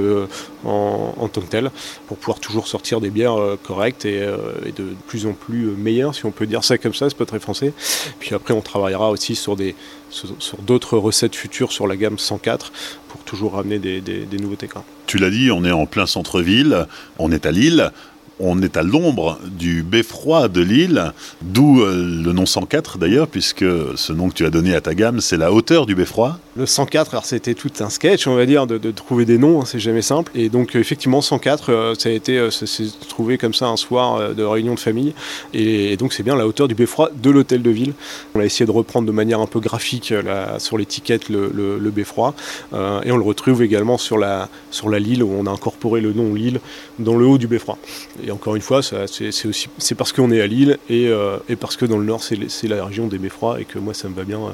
en, 0.64 1.28
tant 1.28 1.40
que 1.40 1.46
tel, 1.46 1.70
pour 2.06 2.16
pouvoir 2.16 2.38
toujours 2.38 2.68
sortir 2.68 3.00
des 3.00 3.10
bières 3.10 3.36
correctes 3.62 4.04
et, 4.04 4.20
de 4.20 4.94
plus 5.06 5.26
en 5.26 5.32
plus 5.32 5.66
meilleures, 5.66 6.14
si 6.14 6.24
on 6.26 6.30
peut 6.30 6.46
dire 6.46 6.62
ça 6.64 6.78
comme 6.78 6.94
ça, 6.94 7.10
c'est 7.10 7.18
pas 7.18 7.26
très 7.26 7.40
français. 7.40 7.72
Puis 8.20 8.34
après, 8.34 8.54
on 8.54 8.60
travaillera 8.60 9.10
aussi 9.10 9.34
sur 9.34 9.56
des 9.56 9.74
sur, 10.14 10.58
d'autres 10.58 10.96
recettes 10.96 11.34
futures 11.34 11.72
sur 11.72 11.86
la 11.86 11.96
gamme 11.96 12.18
104 12.18 12.72
pour 13.08 13.22
toujours 13.22 13.54
ramener 13.54 13.78
des, 13.78 14.26
nouveautés. 14.40 14.68
Tu 15.06 15.18
l'as 15.18 15.30
dit, 15.30 15.50
on 15.50 15.64
est 15.64 15.72
en 15.72 15.86
plein 15.86 16.06
centre-ville, 16.06 16.86
on 17.18 17.32
est 17.32 17.46
à 17.46 17.50
Lille 17.50 17.90
on 18.40 18.60
est 18.62 18.76
à 18.76 18.82
l'ombre 18.82 19.38
du 19.44 19.82
beffroi 19.82 20.48
de 20.48 20.60
l'île, 20.60 21.12
d'où 21.42 21.80
euh, 21.80 22.22
le 22.24 22.32
nom 22.32 22.46
104 22.46 22.98
d'ailleurs, 22.98 23.28
puisque 23.28 23.64
ce 23.96 24.12
nom 24.12 24.28
que 24.28 24.34
tu 24.34 24.44
as 24.44 24.50
donné 24.50 24.74
à 24.74 24.80
ta 24.80 24.94
gamme, 24.94 25.20
c'est 25.20 25.36
la 25.36 25.52
hauteur 25.52 25.86
du 25.86 25.94
beffroi. 25.94 26.38
Le 26.56 26.66
104, 26.66 27.12
alors 27.12 27.24
c'était 27.24 27.54
tout 27.54 27.70
un 27.80 27.90
sketch, 27.90 28.26
on 28.26 28.34
va 28.34 28.46
dire, 28.46 28.66
de, 28.66 28.90
trouver 28.90 29.24
des 29.24 29.38
noms, 29.38 29.62
hein, 29.62 29.64
c'est 29.66 29.78
jamais 29.78 30.02
simple. 30.02 30.32
Et 30.34 30.48
donc 30.48 30.74
effectivement, 30.74 31.20
104, 31.20 31.70
euh, 31.70 31.94
ça 31.96 32.08
a 32.08 32.12
été, 32.12 32.38
euh, 32.38 32.50
s'est 32.50 32.84
trouvé 33.08 33.38
comme 33.38 33.54
ça 33.54 33.66
un 33.66 33.76
soir 33.76 34.34
de 34.34 34.42
réunion 34.42 34.74
de 34.74 34.80
famille. 34.80 35.14
Et, 35.52 35.96
donc 35.96 36.12
c'est 36.12 36.22
bien 36.22 36.36
la 36.36 36.46
hauteur 36.46 36.66
du 36.68 36.74
beffroi 36.74 37.10
de 37.14 37.30
l'hôtel 37.30 37.62
de 37.62 37.70
ville. 37.70 37.94
On 38.34 38.40
a 38.40 38.44
essayé 38.44 38.66
de 38.66 38.70
reprendre 38.70 39.06
de 39.06 39.12
manière 39.12 39.40
un 39.40 39.46
peu 39.46 39.60
graphique 39.60 40.12
sur 40.58 40.78
l'étiquette 40.78 41.28
le, 41.28 41.90
beffroi. 41.94 42.34
et 42.72 43.12
on 43.12 43.16
le 43.16 43.22
retrouve 43.22 43.62
également 43.62 43.98
sur 43.98 44.18
la, 44.18 44.48
Lille, 44.98 45.22
où 45.22 45.32
on 45.32 45.46
a 45.46 45.50
incorporé 45.50 46.00
le 46.00 46.12
nom 46.12 46.34
Lille 46.34 46.60
dans 46.98 47.16
le 47.16 47.26
haut 47.26 47.38
du 47.38 47.46
beffroi. 47.46 47.78
Encore 48.30 48.56
une 48.56 48.62
fois, 48.62 48.80
c'est 48.82 49.94
parce 49.94 50.12
qu'on 50.12 50.30
est 50.30 50.40
à 50.40 50.46
Lille 50.46 50.78
euh, 50.90 51.38
et, 51.48 51.56
parce 51.56 51.76
que 51.76 51.84
dans 51.84 51.98
le 51.98 52.04
nord, 52.04 52.22
c'est 52.22 52.68
la 52.68 52.84
région 52.84 53.06
des 53.06 53.18
beffrois 53.18 53.60
et 53.60 53.64
que 53.64 53.78
moi, 53.78 53.94
ça 53.94 54.08
me 54.08 54.14
va 54.14 54.24
bien 54.24 54.38
euh, 54.38 54.50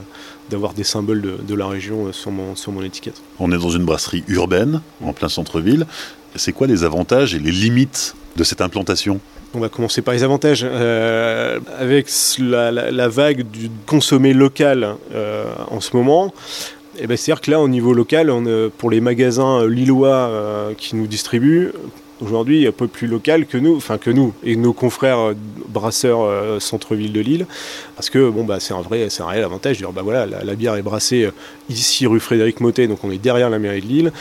d'avoir 0.51 0.73
des 0.73 0.85
symboles 0.85 1.39
de, 1.47 1.55
la 1.55 1.67
région 1.67 2.07
euh, 2.07 2.13
sur 2.13 2.31
mon, 2.31 2.55
sur 2.57 2.73
mon 2.73 2.83
étiquette. 2.83 3.21
On 3.39 3.53
est 3.53 3.59
dans 3.59 3.71
une 3.71 3.85
brasserie 3.85 4.25
urbaine, 4.29 4.81
en 5.03 5.13
plein 5.13 5.29
centre-ville. 5.29 5.87
C'est 6.37 6.53
quoi 6.53 6.67
les 6.67 6.85
avantages 6.85 7.35
et 7.35 7.39
les 7.39 7.51
limites 7.51 8.15
de 8.37 8.45
cette 8.45 8.61
implantation? 8.61 9.21
On 9.53 9.59
va 9.59 9.69
commencer 9.69 10.01
par 10.01 10.15
les 10.15 10.23
avantages. 10.23 10.63
avec 10.63 12.09
la, 12.39 13.09
vague 13.09 13.43
du 13.51 13.69
consommé 13.87 14.33
local 14.33 14.95
en 15.71 15.81
ce 15.81 15.97
moment, 15.97 16.33
eh 17.01 17.09
ben, 17.09 17.17
c'est-à-dire 17.17 17.41
que 17.41 17.51
là, 17.51 17.61
au 17.61 17.67
niveau 17.67 17.93
local, 17.93 18.31
on, 18.31 18.71
pour 18.79 18.93
les 18.93 19.01
magasins 19.01 19.67
lillois 19.67 20.71
qui 20.79 20.95
nous 20.95 21.09
distribuent, 21.09 21.73
aujourd'hui 22.21 22.67
un 22.67 22.73
peu 22.73 22.89
plus 22.89 23.07
local 23.07 23.47
que 23.47 23.59
nous, 23.59 23.77
enfin 23.77 23.99
que 23.99 24.11
nous 24.11 24.33
et 24.43 24.57
nos 24.57 24.73
confrères 24.73 25.19
euh, 25.19 25.35
brasseurs 25.69 26.23
euh, 26.23 26.61
centre-ville 26.61 27.13
de 27.13 27.21
Lille, 27.21 27.47
parce 27.97 28.11
que 28.11 28.31
bon 28.31 28.45
bah 28.45 28.61
c'est 28.61 28.75
un 28.75 28.81
vrai, 28.81 29.09
c'est 29.11 29.23
un 29.23 29.27
réel 29.27 29.45
avantage. 29.45 29.85
Bah 29.95 30.03
voilà, 30.03 30.27
la, 30.27 30.55
bière 30.55 30.77
est 30.77 30.83
brassée 30.83 31.25
euh, 31.25 31.31
ici 31.69 32.07
rue 32.07 32.21
Frédéric 32.21 32.61
Motet, 32.61 32.87
donc 32.87 33.03
on 33.05 33.11
est 33.11 33.19
derrière 33.19 33.51
la 33.51 33.59
mairie 33.59 33.81
de 33.81 33.87
Lille. 33.87 34.13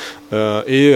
et 0.67 0.93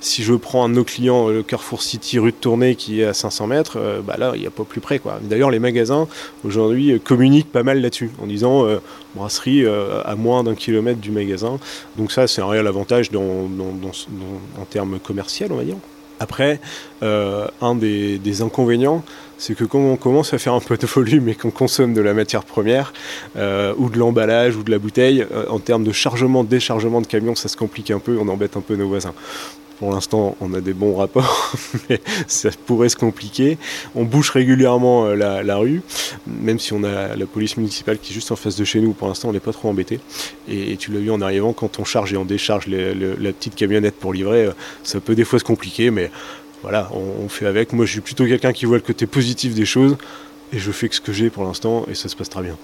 si 0.00 0.22
je 0.22 0.34
prends 0.34 0.64
un 0.64 0.68
de 0.68 0.74
nos 0.74 0.84
clients, 0.84 1.28
le 1.28 1.42
Carrefour 1.42 1.82
City 1.82 2.18
rue 2.18 2.32
de 2.32 2.36
Tournai 2.36 2.74
qui 2.74 3.00
est 3.00 3.04
à 3.04 3.14
500 3.14 3.46
mètres, 3.46 3.78
bah 4.04 4.16
là 4.18 4.32
il 4.34 4.40
n'y 4.40 4.46
a 4.46 4.50
pas 4.50 4.64
plus 4.64 4.80
près 4.80 4.98
quoi. 4.98 5.18
D'ailleurs 5.22 5.50
les 5.50 5.60
magasins 5.60 6.08
aujourd'hui 6.44 7.00
communiquent 7.00 7.52
pas 7.52 7.62
mal 7.62 7.80
là-dessus 7.80 8.10
en 8.20 8.26
disant 8.26 8.66
brasserie 9.14 9.64
à 9.66 10.14
moins 10.16 10.44
d'un 10.44 10.54
kilomètre 10.54 11.00
du 11.00 11.10
magasin. 11.10 11.58
Donc 11.96 12.12
ça 12.12 12.26
c'est 12.26 12.42
un 12.42 12.48
réel 12.48 12.66
avantage 12.66 13.10
en 13.14 14.64
termes 14.68 14.98
commerciaux 14.98 15.46
on 15.50 15.56
va 15.56 15.64
dire. 15.64 15.76
Après, 16.22 16.60
euh, 17.02 17.48
un 17.60 17.74
des, 17.74 18.42
inconvénients, 18.42 19.02
c'est 19.38 19.56
que 19.56 19.64
quand 19.64 19.80
on 19.80 19.96
commence 19.96 20.32
à 20.32 20.38
faire 20.38 20.54
un 20.54 20.60
peu 20.60 20.76
de 20.76 20.86
volume 20.86 21.28
et 21.28 21.34
qu'on 21.34 21.50
consomme 21.50 21.94
de 21.94 22.00
la 22.00 22.14
matière 22.14 22.44
première, 22.44 22.92
euh, 23.36 23.74
ou 23.76 23.90
de 23.90 23.98
l'emballage, 23.98 24.56
ou 24.56 24.62
de 24.62 24.70
la 24.70 24.78
bouteille, 24.78 25.26
euh, 25.32 25.46
en 25.48 25.58
termes 25.58 25.82
de 25.82 25.90
chargement, 25.90 26.44
déchargement 26.44 27.00
de 27.00 27.08
camion, 27.08 27.34
ça 27.34 27.48
se 27.48 27.56
complique 27.56 27.90
un 27.90 27.98
peu, 27.98 28.18
on 28.20 28.28
embête 28.28 28.56
un 28.56 28.60
peu 28.60 28.76
nos 28.76 28.86
voisins. 28.86 29.14
Pour 29.82 29.90
l'instant, 29.90 30.36
on 30.40 30.54
a 30.54 30.60
des 30.60 30.74
bons 30.74 30.94
rapports, 30.94 31.54
mais 31.90 32.00
ça 32.28 32.50
pourrait 32.66 32.88
se 32.88 32.94
compliquer. 32.94 33.58
On 33.96 34.04
bouche 34.04 34.30
régulièrement 34.30 35.06
euh, 35.06 35.42
la, 35.42 35.56
rue, 35.56 35.82
même 36.28 36.60
si 36.60 36.72
on 36.72 36.84
a 36.84 37.16
la 37.16 37.26
police 37.26 37.56
municipale 37.56 37.98
qui 37.98 38.12
est 38.12 38.14
juste 38.14 38.30
en 38.30 38.36
face 38.36 38.54
de 38.54 38.62
chez 38.62 38.80
nous. 38.80 38.92
Pour 38.92 39.08
l'instant, 39.08 39.30
on 39.30 39.32
n'est 39.32 39.40
pas 39.40 39.52
trop 39.52 39.68
embêté. 39.68 39.98
Et, 40.48 40.76
tu 40.76 40.92
l'as 40.92 41.00
vu 41.00 41.10
en 41.10 41.20
arrivant, 41.20 41.52
quand 41.52 41.80
on 41.80 41.84
charge 41.84 42.12
et 42.12 42.16
on 42.16 42.24
décharge 42.24 42.68
la 42.68 43.32
petite 43.32 43.56
camionnette 43.56 43.96
pour 43.96 44.12
livrer, 44.12 44.44
euh, 44.44 44.52
ça 44.84 45.00
peut 45.00 45.16
des 45.16 45.24
fois 45.24 45.40
se 45.40 45.44
compliquer, 45.44 45.90
mais 45.90 46.12
voilà, 46.62 46.88
on, 46.92 47.24
on 47.24 47.28
fait 47.28 47.46
avec. 47.46 47.72
Moi, 47.72 47.84
je 47.84 47.90
suis 47.90 48.02
plutôt 48.02 48.24
quelqu'un 48.24 48.52
qui 48.52 48.66
voit 48.66 48.76
le 48.76 48.84
côté 48.84 49.08
positif 49.08 49.52
des 49.52 49.66
choses, 49.66 49.96
et 50.52 50.60
je 50.60 50.70
fais 50.70 50.88
que 50.88 50.94
ce 50.94 51.00
que 51.00 51.12
j'ai 51.12 51.28
pour 51.28 51.42
l'instant, 51.42 51.86
et 51.90 51.96
ça 51.96 52.08
se 52.08 52.14
passe 52.14 52.30
très 52.30 52.42
bien. 52.42 52.56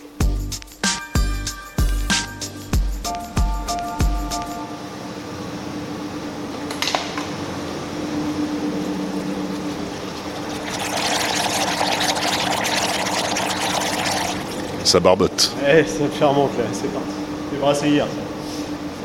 Ça 14.88 15.00
barbote. 15.00 15.52
Eh, 15.66 15.84
ça 15.84 15.98
là, 16.00 16.32
c'est 16.72 17.60
parti. 17.60 17.88
Hier. 17.90 18.06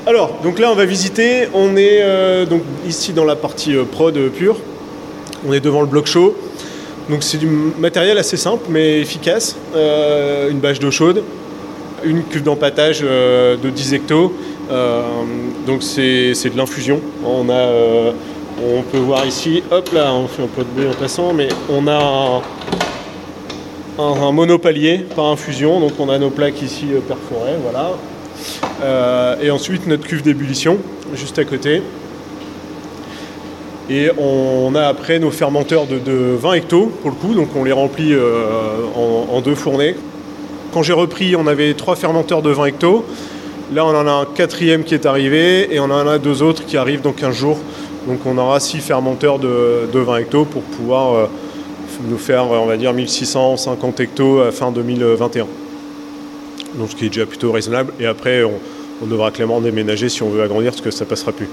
Alors, 0.06 0.40
donc 0.42 0.58
là, 0.58 0.72
on 0.72 0.76
va 0.76 0.86
visiter. 0.86 1.50
On 1.54 1.76
est 1.76 2.00
euh, 2.02 2.46
donc 2.46 2.62
ici 2.88 3.12
dans 3.12 3.26
la 3.26 3.36
partie 3.36 3.76
euh, 3.76 3.84
prod 3.84 4.18
pure. 4.30 4.56
On 5.46 5.52
est 5.52 5.60
devant 5.60 5.82
le 5.82 5.88
bloc 5.88 6.06
chaud. 6.06 6.38
Donc 7.10 7.22
c'est 7.22 7.38
du 7.38 7.48
matériel 7.48 8.18
assez 8.18 8.38
simple 8.38 8.64
mais 8.70 9.02
efficace. 9.02 9.58
Euh, 9.76 10.50
une 10.50 10.60
bâche 10.60 10.80
d'eau 10.80 10.90
chaude, 10.90 11.22
une 12.06 12.24
cuve 12.24 12.44
d'empattage 12.44 13.02
de 13.02 13.70
10 13.70 13.94
hectos. 13.96 14.32
donc 15.68 15.84
c'est 15.84 16.32
de 16.32 16.58
l'infusion. 16.58 17.02
On 17.26 18.82
peut 18.90 19.00
voir 19.00 19.26
ici, 19.26 19.62
hop 19.70 19.90
là, 19.92 20.14
on 20.14 20.30
fait 20.30 20.44
un 20.44 20.48
peu 20.48 20.62
de 20.62 20.70
bruit 20.74 20.88
en 20.88 20.94
passant, 20.98 21.34
mais 21.34 21.50
on 21.70 21.86
a 21.90 22.42
monopalier 23.98 25.06
par 25.16 25.26
infusion. 25.26 25.80
Donc 25.80 25.94
on 26.00 26.10
a 26.10 26.18
nos 26.18 26.30
plaques 26.30 26.62
ici 26.62 26.88
perforées, 27.08 27.58
voilà. 27.62 27.92
Euh, 28.82 29.36
et 29.42 29.52
ensuite 29.52 29.88
notre 29.88 30.06
cuve 30.06 30.22
d'ébullition 30.22 30.78
juste 31.14 31.40
à 31.40 31.46
côté. 31.46 31.82
Et 33.90 34.10
on 34.18 34.74
a 34.76 34.84
après 34.84 35.20
nos 35.20 35.30
fermenteurs 35.30 35.86
de, 35.88 36.36
20 36.36 36.54
hectos 36.54 36.92
pour 37.02 37.12
le 37.12 37.16
coup, 37.16 37.34
donc 37.34 37.50
on 37.56 37.64
les 37.64 37.74
remplit 37.74 38.14
euh, 38.14 38.86
en, 38.96 39.42
deux 39.42 39.56
fournées. 39.56 39.96
Quand 40.74 40.84
j'ai 40.84 40.94
repris, 40.94 41.36
on 41.36 41.48
avait 41.48 41.74
trois 41.74 41.96
fermenteurs 41.96 42.42
de 42.42 42.50
20 42.50 42.66
hectos. 42.66 43.06
Là, 43.74 43.86
on 43.86 43.90
en 43.90 44.08
a 44.08 44.12
un 44.12 44.26
quatrième 44.26 44.84
qui 44.84 44.94
est 44.94 45.06
arrivé 45.06 45.74
et 45.74 45.80
on 45.80 45.86
en 45.86 46.08
a 46.08 46.18
deux 46.18 46.42
autres 46.42 46.66
qui 46.66 46.78
arrivent 46.78 47.02
dans 47.02 47.12
15 47.12 47.36
jours. 47.36 47.60
Donc 48.08 48.20
on 48.26 48.38
aura 48.38 48.60
six 48.60 48.80
fermenteurs 48.80 49.38
de, 49.40 49.88
20 49.94 50.18
hectos 50.18 50.46
pour 50.46 50.62
pouvoir 50.62 51.14
euh, 51.14 51.26
nous 52.08 52.18
faire, 52.18 52.50
on 52.50 52.66
va 52.66 52.78
dire, 52.78 52.94
1650 52.94 54.00
hectos 54.00 54.42
à 54.42 54.52
fin 54.52 54.72
2021 54.72 55.48
donc 56.76 56.92
ce 56.92 56.96
qui 56.96 57.06
est 57.06 57.10
déjà 57.10 57.26
plutôt 57.26 57.52
raisonnable. 57.52 57.94
Et 58.00 58.06
après, 58.06 58.44
on, 58.44 58.60
devra 59.06 59.32
clairement 59.32 59.60
déménager 59.60 60.08
si 60.08 60.24
on 60.24 60.30
veut 60.30 60.42
agrandir, 60.42 60.72
parce 60.72 60.82
que 60.82 60.90
ça 60.90 61.04
passera 61.04 61.34
plus. 61.34 61.50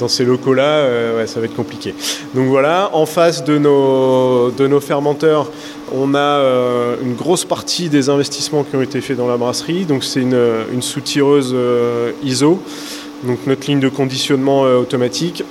Dans 0.00 0.08
ces 0.08 0.24
locaux-là, 0.24 0.62
euh, 0.62 1.26
ça 1.26 1.38
va 1.38 1.46
être 1.46 1.54
compliqué. 1.54 1.94
Donc 2.34 2.48
voilà, 2.48 2.90
en 2.94 3.06
face 3.06 3.44
de 3.44 3.58
nos, 3.58 4.50
de 4.50 4.66
nos 4.66 4.80
fermenteurs, 4.80 5.52
on 5.94 6.14
a 6.14 6.18
euh, 6.18 6.96
une 7.00 7.14
grosse 7.14 7.44
partie 7.44 7.88
des 7.88 8.08
investissements 8.08 8.64
qui 8.64 8.74
ont 8.74 8.82
été 8.82 9.00
faits 9.00 9.16
dans 9.16 9.28
la 9.28 9.36
brasserie. 9.36 9.84
Donc 9.84 10.02
c'est 10.02 10.20
une, 10.20 10.40
une 10.72 10.82
soutireuse 10.82 11.52
euh, 11.54 12.10
ISO, 12.24 12.60
donc 13.22 13.38
notre 13.46 13.68
ligne 13.68 13.80
de 13.80 13.88
conditionnement 13.88 14.62
automatique, 14.62 15.44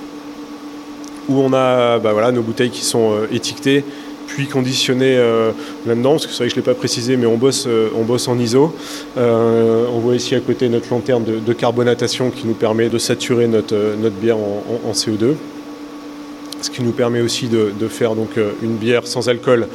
où 1.30 1.40
on 1.40 1.54
a 1.54 1.98
bah 2.00 2.12
voilà, 2.12 2.32
nos 2.32 2.42
bouteilles 2.42 2.70
qui 2.70 2.84
sont 2.84 3.12
étiquetées 3.32 3.82
puis 4.30 4.46
conditionné 4.46 5.16
euh, 5.16 5.50
là-dedans, 5.86 6.12
parce 6.12 6.26
que 6.26 6.32
c'est 6.32 6.38
vrai 6.38 6.46
que 6.46 6.54
je 6.54 6.60
ne 6.60 6.64
l'ai 6.64 6.72
pas 6.72 6.78
précisé, 6.78 7.16
mais 7.16 7.26
on 7.26 7.36
bosse, 7.36 7.64
euh, 7.66 7.88
on 7.96 8.04
bosse 8.04 8.28
en 8.28 8.38
ISO. 8.38 8.72
Euh, 9.18 9.86
on 9.92 9.98
voit 9.98 10.14
ici 10.14 10.36
à 10.36 10.40
côté 10.40 10.68
notre 10.68 10.88
lanterne 10.90 11.24
de, 11.24 11.52
carbonatation 11.52 12.30
qui 12.30 12.46
nous 12.46 12.54
permet 12.54 12.88
de 12.88 12.98
saturer 12.98 13.48
notre, 13.48 13.96
notre 14.00 14.14
bière 14.14 14.36
en, 14.36 14.92
CO2. 14.92 15.34
Ce 16.62 16.70
qui 16.70 16.82
nous 16.82 16.92
permet 16.92 17.20
aussi 17.20 17.48
de, 17.48 17.88
faire 17.88 18.14
donc 18.14 18.30
une 18.62 18.76
bière 18.76 19.06
sans 19.06 19.28
alcool, 19.28 19.66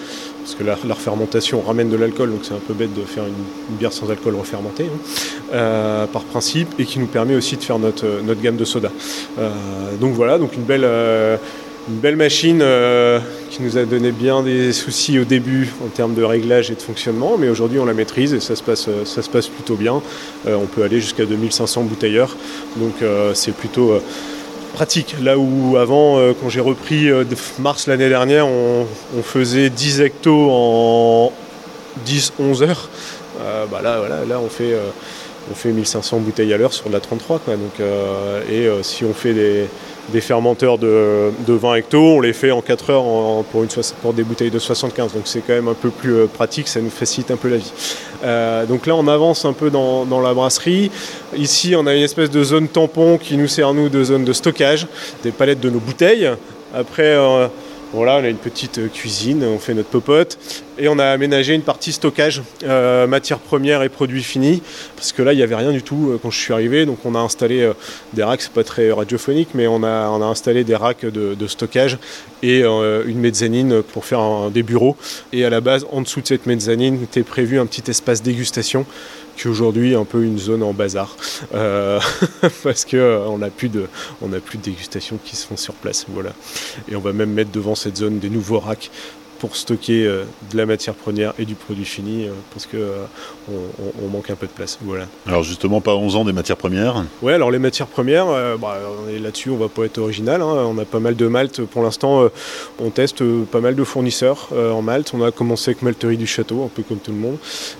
parce 0.43 0.55
que 0.55 0.63
la, 0.63 0.75
refermentation 0.75 1.61
ramène 1.61 1.89
de 1.89 1.97
l'alcool, 1.97 2.31
donc 2.31 2.39
c'est 2.43 2.53
un 2.53 2.61
peu 2.65 2.73
bête 2.73 2.93
de 2.93 3.01
faire 3.01 3.25
une, 3.25 3.75
bière 3.77 3.91
sans 3.91 4.09
alcool 4.09 4.35
refermentée, 4.35 4.85
hein, 5.53 6.07
par 6.13 6.23
principe, 6.23 6.69
et 6.79 6.85
qui 6.85 6.99
nous 6.99 7.07
permet 7.07 7.35
aussi 7.35 7.57
de 7.57 7.63
faire 7.63 7.77
notre, 7.77 8.05
notre 8.23 8.41
gamme 8.41 8.55
de 8.55 8.65
soda. 8.65 8.91
donc 9.99 10.13
voilà, 10.13 10.37
donc 10.37 10.55
une 10.55 10.63
belle 10.63 10.87
une 11.87 11.97
belle 11.97 12.15
machine 12.15 12.61
euh, 12.61 13.19
qui 13.51 13.61
nous 13.61 13.77
a 13.77 13.85
donné 13.85 14.11
bien 14.11 14.41
des 14.41 14.73
soucis 14.73 15.19
au 15.19 15.23
début 15.23 15.71
en 15.85 15.89
termes 15.89 16.15
de 16.15 16.23
réglage 16.23 16.71
et 16.71 16.75
de 16.75 16.81
fonctionnement, 16.81 17.37
mais 17.37 17.47
aujourd'hui 17.47 17.79
on 17.79 17.85
la 17.85 17.93
maîtrise 17.93 18.33
et 18.33 18.39
ça 18.39 18.55
se 18.55 18.63
passe, 18.63 18.87
euh, 18.87 19.05
ça 19.05 19.21
se 19.21 19.29
passe 19.29 19.47
plutôt 19.47 19.75
bien. 19.75 20.01
Euh, 20.47 20.55
on 20.55 20.65
peut 20.65 20.83
aller 20.83 20.99
jusqu'à 20.99 21.25
2500 21.25 21.83
bouteilleurs, 21.83 22.35
donc 22.77 22.93
c'est 23.33 23.53
plutôt 23.53 23.99
pratique. 24.73 25.15
Là 25.21 25.37
où 25.37 25.77
avant, 25.77 26.19
quand 26.41 26.49
j'ai 26.49 26.59
repris 26.59 27.09
mars 27.59 27.87
l'année 27.87 28.09
dernière, 28.09 28.47
on, 28.47 28.85
faisait 29.23 29.69
10 29.69 30.01
hectos 30.01 30.49
en 30.51 31.31
10-11 32.05 32.63
heures. 32.63 32.89
Bah 33.71 33.81
là, 33.81 33.99
voilà, 33.99 34.25
là 34.25 34.39
on 34.39 34.49
fait, 34.49 34.75
on 35.51 35.55
fait 35.55 35.71
1500 35.71 36.19
bouteilles 36.19 36.53
à 36.53 36.57
l'heure 36.57 36.73
sur 36.73 36.87
de 36.87 36.93
la 36.93 36.99
33. 36.99 37.39
Quoi, 37.39 37.55
donc, 37.55 37.79
et 38.49 38.67
si 38.81 39.05
on 39.05 39.13
fait 39.13 39.33
des 39.33 39.67
des 40.09 40.21
fermenteurs 40.21 40.77
de, 40.77 41.31
20 41.47 41.75
hectos, 41.75 42.17
on 42.17 42.21
les 42.21 42.33
fait 42.33 42.51
en 42.51 42.61
4 42.61 42.89
heures 42.89 43.43
pour, 44.01 44.13
des 44.13 44.23
bouteilles 44.23 44.51
de 44.51 44.59
75. 44.59 45.13
Donc 45.13 45.23
c'est 45.25 45.41
quand 45.41 45.53
même 45.53 45.67
un 45.67 45.73
peu 45.73 45.89
plus 45.89 46.13
euh, 46.13 46.25
pratique, 46.27 46.67
ça 46.67 46.81
nous 46.81 46.89
facilite 46.89 47.31
un 47.31 47.37
peu 47.37 47.49
la 47.49 47.57
vie. 47.57 47.71
Euh, 48.23 48.65
donc 48.65 48.85
là 48.85 48.95
on 48.95 49.07
avance 49.07 49.45
un 49.45 49.53
peu 49.53 49.69
dans, 49.69 50.05
la 50.21 50.33
brasserie. 50.33 50.91
Ici 51.35 51.75
on 51.75 51.87
a 51.87 51.95
une 51.95 52.03
espèce 52.03 52.29
de 52.29 52.43
zone 52.43 52.67
tampon 52.67 53.17
qui 53.17 53.37
nous 53.37 53.47
sert 53.47 53.73
nous 53.73 53.89
de 53.89 54.03
zone 54.03 54.25
de 54.25 54.33
stockage, 54.33 54.87
des 55.23 55.31
palettes 55.31 55.59
de 55.59 55.69
nos 55.69 55.79
bouteilles. 55.79 56.29
Après 56.73 57.15
euh, 57.15 57.47
voilà, 57.93 58.17
on 58.17 58.23
a 58.23 58.29
une 58.29 58.37
petite 58.37 58.91
cuisine, 58.91 59.43
on 59.43 59.59
fait 59.59 59.73
notre 59.73 59.89
popote 59.89 60.37
et 60.77 60.87
on 60.87 60.99
a 60.99 61.05
aménagé 61.05 61.53
une 61.53 61.61
partie 61.61 61.91
stockage, 61.91 62.41
euh, 62.63 63.07
matières 63.07 63.39
premières 63.39 63.83
et 63.83 63.89
produits 63.89 64.23
finis, 64.23 64.61
parce 64.95 65.11
que 65.11 65.21
là 65.21 65.33
il 65.33 65.37
n'y 65.37 65.43
avait 65.43 65.55
rien 65.55 65.71
du 65.71 65.83
tout 65.83 66.11
euh, 66.11 66.19
quand 66.21 66.31
je 66.31 66.39
suis 66.39 66.53
arrivé. 66.53 66.85
Donc 66.85 66.99
on 67.05 67.15
a 67.15 67.19
installé 67.19 67.71
des 68.13 68.23
racks, 68.23 68.41
c'est 68.41 68.51
pas 68.51 68.63
très 68.63 68.91
radiophonique, 68.91 69.49
mais 69.53 69.67
on 69.67 69.83
a, 69.83 70.09
on 70.09 70.21
a 70.21 70.25
installé 70.25 70.63
des 70.63 70.75
racks 70.75 71.05
de, 71.05 71.47
stockage 71.47 71.97
et 72.41 72.61
une 72.61 73.19
mezzanine 73.19 73.83
pour 73.83 74.05
faire 74.05 74.49
des 74.49 74.63
bureaux. 74.63 74.97
Et 75.31 75.45
à 75.45 75.49
la 75.49 75.61
base, 75.61 75.85
en 75.91 76.01
dessous 76.01 76.21
de 76.21 76.27
cette 76.27 76.47
mezzanine, 76.47 77.01
était 77.03 77.23
prévu 77.23 77.59
un 77.59 77.65
petit 77.65 77.89
espace 77.89 78.23
dégustation 78.23 78.85
qui 79.35 79.47
aujourd'hui 79.47 79.93
est 79.93 79.95
un 79.95 80.05
peu 80.05 80.23
une 80.23 80.39
zone 80.39 80.63
en 80.63 80.73
bazar 80.73 81.15
euh, 81.53 81.99
parce 82.63 82.85
que 82.85 82.97
euh, 82.97 83.27
on 83.27 83.39
n'a 83.39 83.49
plus 83.49 83.69
de 83.69 83.87
plus 84.45 84.57
de 84.57 84.63
dégustation 84.63 85.19
qui 85.23 85.35
se 85.35 85.45
font 85.45 85.57
sur 85.57 85.73
place 85.73 86.05
voilà 86.09 86.31
et 86.89 86.95
on 86.95 87.01
va 87.01 87.13
même 87.13 87.31
mettre 87.31 87.51
devant 87.51 87.75
cette 87.75 87.97
zone 87.97 88.19
des 88.19 88.29
nouveaux 88.29 88.59
racks 88.59 88.91
pour 89.39 89.55
stocker 89.55 90.05
euh, 90.05 90.23
de 90.51 90.57
la 90.57 90.65
matière 90.65 90.95
première 90.95 91.33
et 91.39 91.45
du 91.45 91.55
produit 91.55 91.85
fini 91.85 92.25
euh, 92.25 92.31
parce 92.51 92.65
que 92.65 92.77
euh, 92.77 93.05
on, 94.01 94.07
manque 94.07 94.29
un 94.29 94.35
peu 94.35 94.47
de 94.47 94.51
place. 94.51 94.77
Voilà. 94.81 95.05
Alors 95.27 95.43
justement, 95.43 95.81
parlons-en 95.81 96.25
des 96.25 96.33
matières 96.33 96.57
premières. 96.57 97.03
Ouais, 97.21 97.33
alors 97.33 97.51
les 97.51 97.59
matières 97.59 97.87
premières, 97.87 98.27
bah, 98.59 98.79
là-dessus, 99.21 99.49
on 99.49 99.57
va 99.57 99.67
pas 99.67 99.83
être 99.83 99.97
original. 99.97 100.41
Hein. 100.41 100.45
On 100.45 100.77
a 100.77 100.85
pas 100.85 100.99
mal 100.99 101.15
de 101.15 101.27
malt. 101.27 101.61
Pour 101.65 101.83
l'instant, 101.83 102.29
on 102.79 102.89
teste 102.91 103.23
pas 103.45 103.59
mal 103.59 103.75
de 103.75 103.83
fournisseurs 103.83 104.49
en 104.53 104.81
malt. 104.81 105.11
On 105.13 105.23
a 105.23 105.31
commencé 105.31 105.71
avec 105.71 105.81
Malterie 105.81 106.17
du 106.17 106.27
Château, 106.27 106.63
un 106.63 106.69
peu 106.73 106.83
comme 106.83 106.99
tout 106.99 107.11
le 107.11 107.17
monde. 107.17 107.37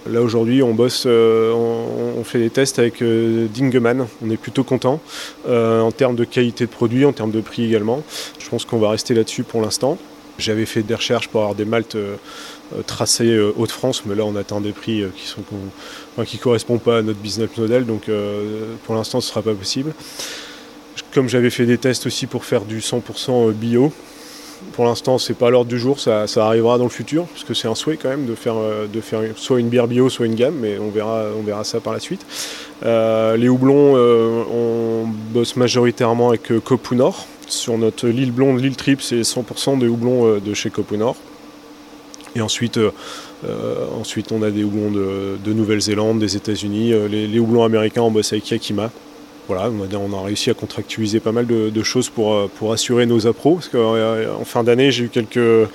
Là 0.09 0.21
aujourd'hui, 0.21 0.61
on 0.61 0.73
bosse, 0.73 1.05
on, 1.05 2.23
fait 2.23 2.39
des 2.39 2.49
tests 2.49 2.79
avec 2.79 3.01
Dingeman. 3.01 4.07
On 4.23 4.29
est 4.29 4.37
plutôt 4.37 4.63
content 4.63 4.99
en 5.47 5.91
termes 5.91 6.15
de 6.15 6.25
qualité 6.25 6.65
de 6.65 6.71
produit, 6.71 7.05
en 7.05 7.13
termes 7.13 7.31
de 7.31 7.41
prix 7.41 7.65
également. 7.65 8.03
Je 8.39 8.49
pense 8.49 8.65
qu'on 8.65 8.79
va 8.79 8.89
rester 8.89 9.13
là-dessus 9.13 9.43
pour 9.43 9.61
l'instant. 9.61 9.97
J'avais 10.37 10.65
fait 10.65 10.83
des 10.83 10.95
recherches 10.95 11.29
pour 11.29 11.41
avoir 11.41 11.55
des 11.55 11.65
maltes 11.65 11.95
euh, 11.95 12.15
euh, 12.73 12.81
tracées 12.81 13.31
euh, 13.31 13.53
Haute-France, 13.57 14.03
mais 14.05 14.15
là 14.15 14.23
on 14.25 14.35
atteint 14.35 14.59
des 14.59 14.73
prix 14.73 15.03
qui 15.15 15.27
sont 15.27 15.43
qui 16.25 16.37
correspondent 16.37 16.81
pas 16.81 16.99
à 16.99 17.01
notre 17.01 17.19
business 17.19 17.49
model, 17.57 17.85
donc 17.85 18.09
pour 18.85 18.95
l'instant 18.95 19.19
ce 19.19 19.29
sera 19.29 19.41
pas 19.41 19.53
possible. 19.53 19.93
Comme 21.13 21.27
j'avais 21.27 21.49
fait 21.49 21.65
des 21.65 21.77
tests 21.77 22.05
aussi 22.05 22.25
pour 22.25 22.45
faire 22.45 22.61
du 22.61 22.79
100% 22.79 23.51
bio, 23.51 23.91
pour 24.73 24.85
l'instant 24.85 25.17
c'est 25.17 25.33
pas 25.33 25.49
l'ordre 25.49 25.69
du 25.69 25.77
jour, 25.77 25.99
ça, 25.99 26.25
arrivera 26.37 26.77
dans 26.77 26.85
le 26.85 26.89
futur, 26.89 27.25
parce 27.25 27.43
que 27.43 27.53
c'est 27.53 27.67
un 27.67 27.75
souhait 27.75 27.97
quand 27.97 28.07
même 28.07 28.25
de 28.25 28.33
faire, 28.33 28.55
de 28.91 29.01
faire 29.01 29.21
soit 29.35 29.59
une 29.59 29.67
bière 29.67 29.87
bio, 29.87 30.09
soit 30.09 30.25
une 30.25 30.35
gamme, 30.35 30.55
mais 30.61 30.79
on 30.79 30.89
verra, 30.89 31.25
on 31.37 31.43
verra 31.43 31.65
ça 31.65 31.81
par 31.81 31.91
la 31.91 31.99
suite. 31.99 32.25
les 32.81 33.49
houblons, 33.49 33.95
on 33.97 35.05
bosse 35.33 35.57
majoritairement 35.57 36.29
avec 36.29 36.43
Copu 36.63 36.95
Nord, 36.95 37.27
sur 37.47 37.77
notre 37.77 38.07
Lille 38.07 38.31
blonde, 38.31 38.61
Lille 38.61 38.75
trip, 38.75 39.01
c'est 39.01 39.21
100% 39.21 39.79
des 39.79 39.87
houblons 39.87 40.27
euh, 40.27 40.39
de 40.39 40.53
chez 40.53 40.69
Coponor. 40.69 41.15
Et 42.35 42.41
ensuite, 42.41 42.77
euh, 42.77 42.91
euh, 43.45 43.85
ensuite, 43.99 44.31
on 44.31 44.41
a 44.41 44.51
des 44.51 44.63
houblons 44.63 44.91
de, 44.91 45.53
Nouvelle-Zélande, 45.53 46.19
des 46.19 46.35
États-Unis. 46.35 46.93
Les, 47.09 47.39
houblons 47.39 47.63
américains, 47.63 48.01
on 48.01 48.11
bosse 48.11 48.33
avec 48.33 48.49
Yakima. 48.49 48.91
Voilà, 49.47 49.69
on 49.69 50.13
a, 50.13 50.23
réussi 50.23 50.49
à 50.49 50.53
contractualiser 50.53 51.19
pas 51.19 51.31
mal 51.31 51.45
de, 51.45 51.83
choses 51.83 52.09
pour, 52.09 52.49
pour 52.51 52.73
assurer 52.73 53.05
nos 53.05 53.27
appros. 53.27 53.55
Parce 53.55 53.69
qu'en 53.69 54.43
fin 54.43 54.63
d'année, 54.63 54.91
j'ai 54.91 55.05
eu 55.05 55.09
quelques 55.09 55.67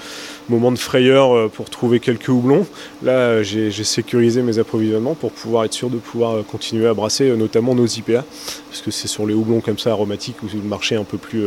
moment 0.51 0.73
de 0.73 0.79
frayeur 0.79 1.35
euh, 1.35 1.49
pour 1.49 1.71
trouver 1.71 2.01
quelques 2.01 2.29
houblons. 2.29 2.67
Là, 3.03 3.43
j'ai 3.43 3.71
sécurisé 3.85 4.43
mes 4.43 4.59
approvisionnements 4.59 5.15
pour 5.15 5.33
pouvoir 5.33 5.65
être 5.65 5.73
sûr 5.73 5.89
de 5.89 5.97
pouvoir 5.97 6.37
euh, 6.37 6.43
continuer 6.43 6.87
à 6.87 6.95
brasser 6.95 7.31
euh, 7.31 7.37
notamment 7.37 7.75
nos 7.75 7.87
IPA, 7.87 8.25
parce 8.69 8.83
que 8.83 8.91
c'est 8.91 9.09
sur 9.09 9.27
les 9.27 9.35
houblons 9.35 9.61
comme 9.61 9.79
ça 9.79 9.93
aromatiques 9.93 10.43
où 10.43 10.47
le 10.53 10.63
marché 10.63 10.97
est 10.97 10.99
un 10.99 11.05
peu 11.05 11.19
plus, 11.19 11.45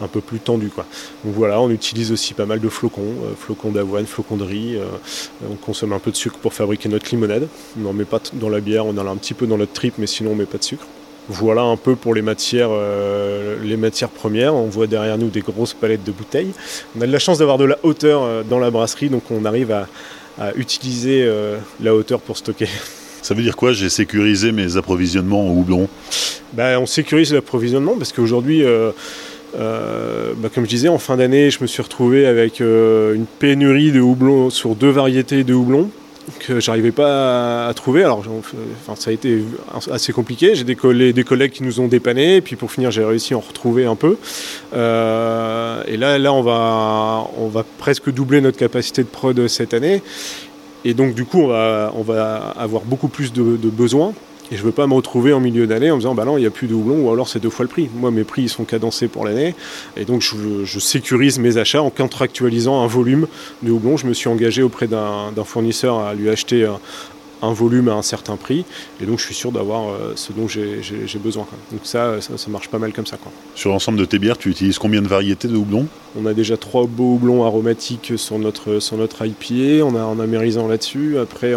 un 0.00 0.08
peu 0.08 0.20
plus 0.20 0.40
tendu. 0.40 0.68
Quoi. 0.68 0.86
Donc 1.24 1.34
voilà, 1.34 1.60
on 1.60 1.70
utilise 1.70 2.10
aussi 2.10 2.34
pas 2.34 2.46
mal 2.46 2.60
de 2.60 2.68
flocons, 2.68 3.14
flocons 3.38 3.70
d'avoine, 3.70 4.06
flocons 4.06 4.36
de 4.36 4.44
riz. 4.44 4.78
on 5.48 5.56
consomme 5.56 5.92
un 5.92 5.98
peu 5.98 6.10
de 6.10 6.16
sucre 6.16 6.38
pour 6.38 6.54
fabriquer 6.54 6.88
notre 6.88 7.10
limonade. 7.10 7.48
On 7.78 7.82
n'en 7.82 7.92
met 7.92 8.04
pas 8.04 8.20
dans 8.34 8.48
la 8.48 8.60
bière, 8.60 8.86
on 8.86 8.96
en 8.96 9.06
a 9.06 9.10
un 9.10 9.16
petit 9.16 9.34
peu 9.34 9.46
dans 9.46 9.58
notre 9.58 9.72
trip, 9.72 9.94
mais 9.98 10.06
sinon 10.06 10.32
on 10.32 10.34
met 10.34 10.46
pas 10.46 10.58
de 10.58 10.64
sucre. 10.64 10.86
Voilà 11.28 11.62
un 11.62 11.76
peu 11.76 11.94
pour 11.94 12.14
les 12.14 12.22
matières, 12.22 12.70
euh, 12.70 13.56
les 13.62 13.76
matières 13.76 14.08
premières. 14.08 14.54
On 14.54 14.66
voit 14.66 14.86
derrière 14.86 15.18
nous 15.18 15.28
des 15.28 15.40
grosses 15.40 15.74
palettes 15.74 16.04
de 16.04 16.12
bouteilles. 16.12 16.52
On 16.96 17.00
a 17.02 17.06
de 17.06 17.12
la 17.12 17.18
chance 17.18 17.38
d'avoir 17.38 17.58
de 17.58 17.64
la 17.64 17.78
hauteur 17.82 18.22
euh, 18.22 18.42
dans 18.42 18.58
la 18.58 18.70
brasserie, 18.70 19.10
donc 19.10 19.24
on 19.30 19.44
arrive 19.44 19.70
à, 19.72 19.88
à 20.40 20.54
utiliser 20.54 21.28
la 21.80 21.94
hauteur 21.94 22.20
pour 22.20 22.36
stocker. 22.36 22.68
Ça 23.22 23.34
veut 23.34 23.42
dire 23.42 23.56
quoi 23.56 23.72
J'ai 23.72 23.88
sécurisé 23.88 24.52
mes 24.52 24.76
approvisionnements 24.76 25.46
en 25.46 25.50
houblon? 25.50 25.88
Bah, 26.52 26.80
On 26.80 26.86
sécurise 26.86 27.32
l'approvisionnement 27.32 27.94
parce 27.96 28.12
qu'aujourd'hui, 28.12 28.64
euh, 28.64 28.90
euh, 29.58 30.32
bah, 30.36 30.48
comme 30.54 30.64
je 30.64 30.70
disais, 30.70 30.88
en 30.88 30.98
fin 30.98 31.16
d'année, 31.16 31.50
je 31.50 31.58
me 31.60 31.66
suis 31.66 31.82
retrouvé 31.82 32.26
avec 32.26 32.60
euh, 32.60 33.14
une 33.14 33.26
pénurie 33.26 33.92
de 33.92 34.00
houblon 34.00 34.50
sur 34.50 34.74
deux 34.74 34.90
variétés 34.90 35.44
de 35.44 35.54
houblon 35.54 35.90
que 36.40 36.60
j'arrivais 36.60 36.92
pas 36.92 37.68
à, 37.68 37.74
trouver. 37.74 38.04
Alors, 38.04 38.22
ça 38.96 39.10
a 39.10 39.12
été 39.12 39.42
assez 39.90 40.12
compliqué. 40.12 40.54
J'ai 40.54 40.64
des, 40.64 40.74
collègues 40.74 41.52
qui 41.52 41.62
nous 41.62 41.80
ont 41.80 41.88
dépannés, 41.88 42.40
puis 42.40 42.56
pour 42.56 42.70
finir, 42.70 42.90
j'ai 42.90 43.04
réussi 43.04 43.34
à 43.34 43.38
en 43.38 43.40
retrouver 43.40 43.86
un 43.86 43.96
peu. 43.96 44.16
et 44.72 45.96
là, 45.96 46.18
là, 46.18 46.32
on 46.32 46.42
va, 46.42 47.28
on 47.36 47.48
va 47.48 47.64
presque 47.78 48.10
doubler 48.12 48.40
notre 48.40 48.58
capacité 48.58 49.02
de 49.02 49.08
prod 49.08 49.46
cette 49.48 49.74
année. 49.74 50.02
Et 50.84 50.94
donc, 50.94 51.14
du 51.14 51.24
coup, 51.24 51.42
on 51.42 51.48
va, 51.48 51.92
on 51.94 52.02
va 52.02 52.54
avoir 52.56 52.82
beaucoup 52.82 53.08
plus 53.08 53.32
de, 53.32 53.56
besoins. 53.68 54.12
Et 54.50 54.56
je 54.56 54.60
ne 54.60 54.66
veux 54.66 54.72
pas 54.72 54.86
me 54.86 54.94
retrouver 54.94 55.32
en 55.32 55.40
milieu 55.40 55.66
d'année 55.66 55.90
en 55.90 55.96
me 55.96 56.00
disant, 56.00 56.14
bah 56.14 56.24
non, 56.24 56.38
il 56.38 56.40
n'y 56.40 56.46
a 56.46 56.50
plus 56.50 56.68
de 56.68 56.74
houblon, 56.74 57.06
ou 57.06 57.12
alors 57.12 57.28
c'est 57.28 57.40
deux 57.40 57.50
fois 57.50 57.64
le 57.64 57.68
prix. 57.68 57.88
Moi, 57.94 58.10
mes 58.10 58.24
prix, 58.24 58.48
sont 58.48 58.64
cadencés 58.64 59.08
pour 59.08 59.24
l'année. 59.24 59.54
Et 59.96 60.04
donc, 60.04 60.22
je, 60.22 60.78
sécurise 60.78 61.38
mes 61.38 61.58
achats 61.58 61.82
en 61.82 61.90
contractualisant 61.90 62.82
un 62.82 62.86
volume 62.86 63.26
de 63.62 63.70
houblon. 63.70 63.96
Je 63.96 64.06
me 64.06 64.14
suis 64.14 64.28
engagé 64.28 64.62
auprès 64.62 64.86
d'un 64.86 65.44
fournisseur 65.44 65.98
à 65.98 66.14
lui 66.14 66.30
acheter 66.30 66.66
un 67.42 67.52
volume 67.52 67.88
à 67.88 67.94
un 67.94 68.02
certain 68.02 68.36
prix, 68.36 68.64
et 69.00 69.06
donc 69.06 69.18
je 69.18 69.24
suis 69.24 69.34
sûr 69.34 69.52
d'avoir 69.52 69.88
euh, 69.88 70.12
ce 70.16 70.32
dont 70.32 70.48
j'ai 70.48 71.18
besoin. 71.22 71.46
Donc 71.72 71.80
ça, 71.84 72.20
ça, 72.20 72.50
marche 72.50 72.68
pas 72.68 72.78
mal 72.78 72.92
comme 72.92 73.06
ça. 73.06 73.16
Quoi. 73.16 73.32
Sur 73.54 73.70
l'ensemble 73.70 73.98
de 73.98 74.04
tes 74.04 74.18
bières, 74.18 74.38
tu 74.38 74.50
utilises 74.50 74.78
combien 74.78 75.02
de 75.02 75.08
variétés 75.08 75.48
de 75.48 75.56
houblons? 75.56 75.86
On 76.18 76.26
a 76.26 76.34
déjà 76.34 76.56
trois 76.56 76.86
beaux 76.86 77.14
houblons 77.14 77.44
aromatiques 77.44 78.12
sur 78.16 78.38
notre, 78.38 78.80
sur 78.80 78.96
notre 78.96 79.24
IPA, 79.24 79.84
on 79.84 79.94
a 79.94 80.00
un 80.00 80.18
amérisant 80.20 80.66
là-dessus, 80.66 81.18
après 81.18 81.54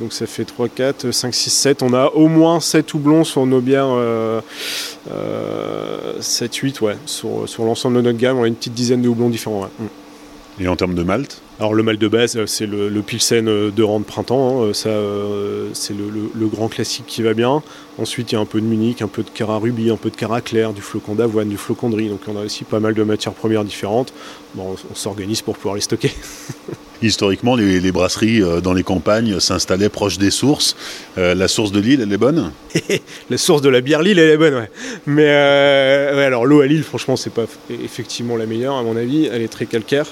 donc 0.00 0.12
ça 0.12 0.26
fait 0.26 0.44
3, 0.44 0.68
4, 0.68 1.10
5, 1.10 1.34
6, 1.34 1.50
7, 1.50 1.82
on 1.82 1.92
a 1.92 2.06
au 2.06 2.28
moins 2.28 2.60
7 2.60 2.92
houblons 2.94 3.24
sur 3.24 3.46
nos 3.46 3.60
bières, 3.60 3.88
euh, 3.88 4.40
7, 6.20 6.52
euh, 6.52 6.60
8, 6.62 6.80
ouais, 6.80 6.96
sur, 7.06 7.48
sur 7.48 7.64
l'ensemble 7.64 7.96
de 7.96 8.02
notre 8.02 8.18
gamme, 8.18 8.38
on 8.38 8.44
a 8.44 8.48
une 8.48 8.54
petite 8.54 8.74
dizaine 8.74 9.02
de 9.02 9.08
houblons 9.08 9.30
différents. 9.30 9.62
Ouais. 9.62 9.68
Mm. 9.78 10.05
Et 10.60 10.68
en 10.68 10.76
termes 10.76 10.94
de 10.94 11.02
malt 11.02 11.42
alors 11.58 11.72
le 11.72 11.82
malt 11.82 11.98
de 11.98 12.08
base, 12.08 12.36
euh, 12.36 12.44
c'est 12.44 12.66
le, 12.66 12.90
Pilsen 13.00 13.48
euh, 13.48 13.70
de 13.70 13.82
rang 13.82 13.98
de 13.98 14.04
printemps, 14.04 14.62
hein, 14.62 14.74
ça 14.74 14.90
euh, 14.90 15.70
c'est 15.72 15.94
le, 15.94 16.46
grand 16.48 16.68
classique 16.68 17.06
qui 17.06 17.22
va 17.22 17.32
bien. 17.32 17.62
Ensuite 17.98 18.32
il 18.32 18.34
y 18.34 18.38
a 18.38 18.40
un 18.40 18.44
peu 18.44 18.60
de 18.60 18.66
Munich, 18.66 19.00
un 19.00 19.08
peu 19.08 19.22
de 19.22 19.30
Cara 19.30 19.56
Ruby, 19.56 19.90
un 19.90 19.96
peu 19.96 20.10
de 20.10 20.16
Cara 20.16 20.42
Clair, 20.42 20.74
du 20.74 20.82
flocon 20.82 21.14
d'avoine, 21.14 21.48
du 21.48 21.56
flocon 21.56 21.88
de 21.88 21.96
riz, 21.96 22.08
donc 22.10 22.20
on 22.28 22.36
a 22.36 22.44
aussi 22.44 22.64
pas 22.64 22.78
mal 22.78 22.92
de 22.92 23.02
matières 23.02 23.32
premières 23.32 23.64
différentes. 23.64 24.12
Bon, 24.54 24.76
on 24.90 24.94
s'organise 24.94 25.40
pour 25.40 25.56
pouvoir 25.56 25.76
les 25.76 25.80
stocker. 25.80 26.12
Historiquement, 27.02 27.56
les, 27.56 27.92
brasseries 27.92 28.42
euh, 28.42 28.60
dans 28.60 28.72
les 28.72 28.82
campagnes 28.82 29.38
s'installaient 29.40 29.88
proches 29.88 30.18
des 30.18 30.30
sources. 30.30 30.76
Euh, 31.18 31.34
la 31.34 31.48
source 31.48 31.72
de 31.72 31.80
Lille, 31.80 32.00
elle 32.02 32.12
est 32.12 32.18
bonne 32.18 32.52
La 33.30 33.38
source 33.38 33.62
de 33.62 33.68
la 33.68 33.80
bière 33.80 34.02
Lille, 34.02 34.18
elle 34.18 34.30
est 34.30 34.36
bonne, 34.36 34.54
ouais. 34.54 34.70
Mais 35.06 35.26
euh, 35.26 36.26
alors 36.26 36.46
l'eau 36.46 36.60
à 36.60 36.66
Lille, 36.66 36.84
franchement, 36.84 37.16
c'est 37.16 37.32
pas 37.32 37.44
effectivement 37.70 38.36
la 38.36 38.46
meilleure, 38.46 38.76
à 38.76 38.82
mon 38.82 38.96
avis. 38.96 39.28
Elle 39.32 39.42
est 39.42 39.48
très 39.48 39.66
calcaire. 39.66 40.06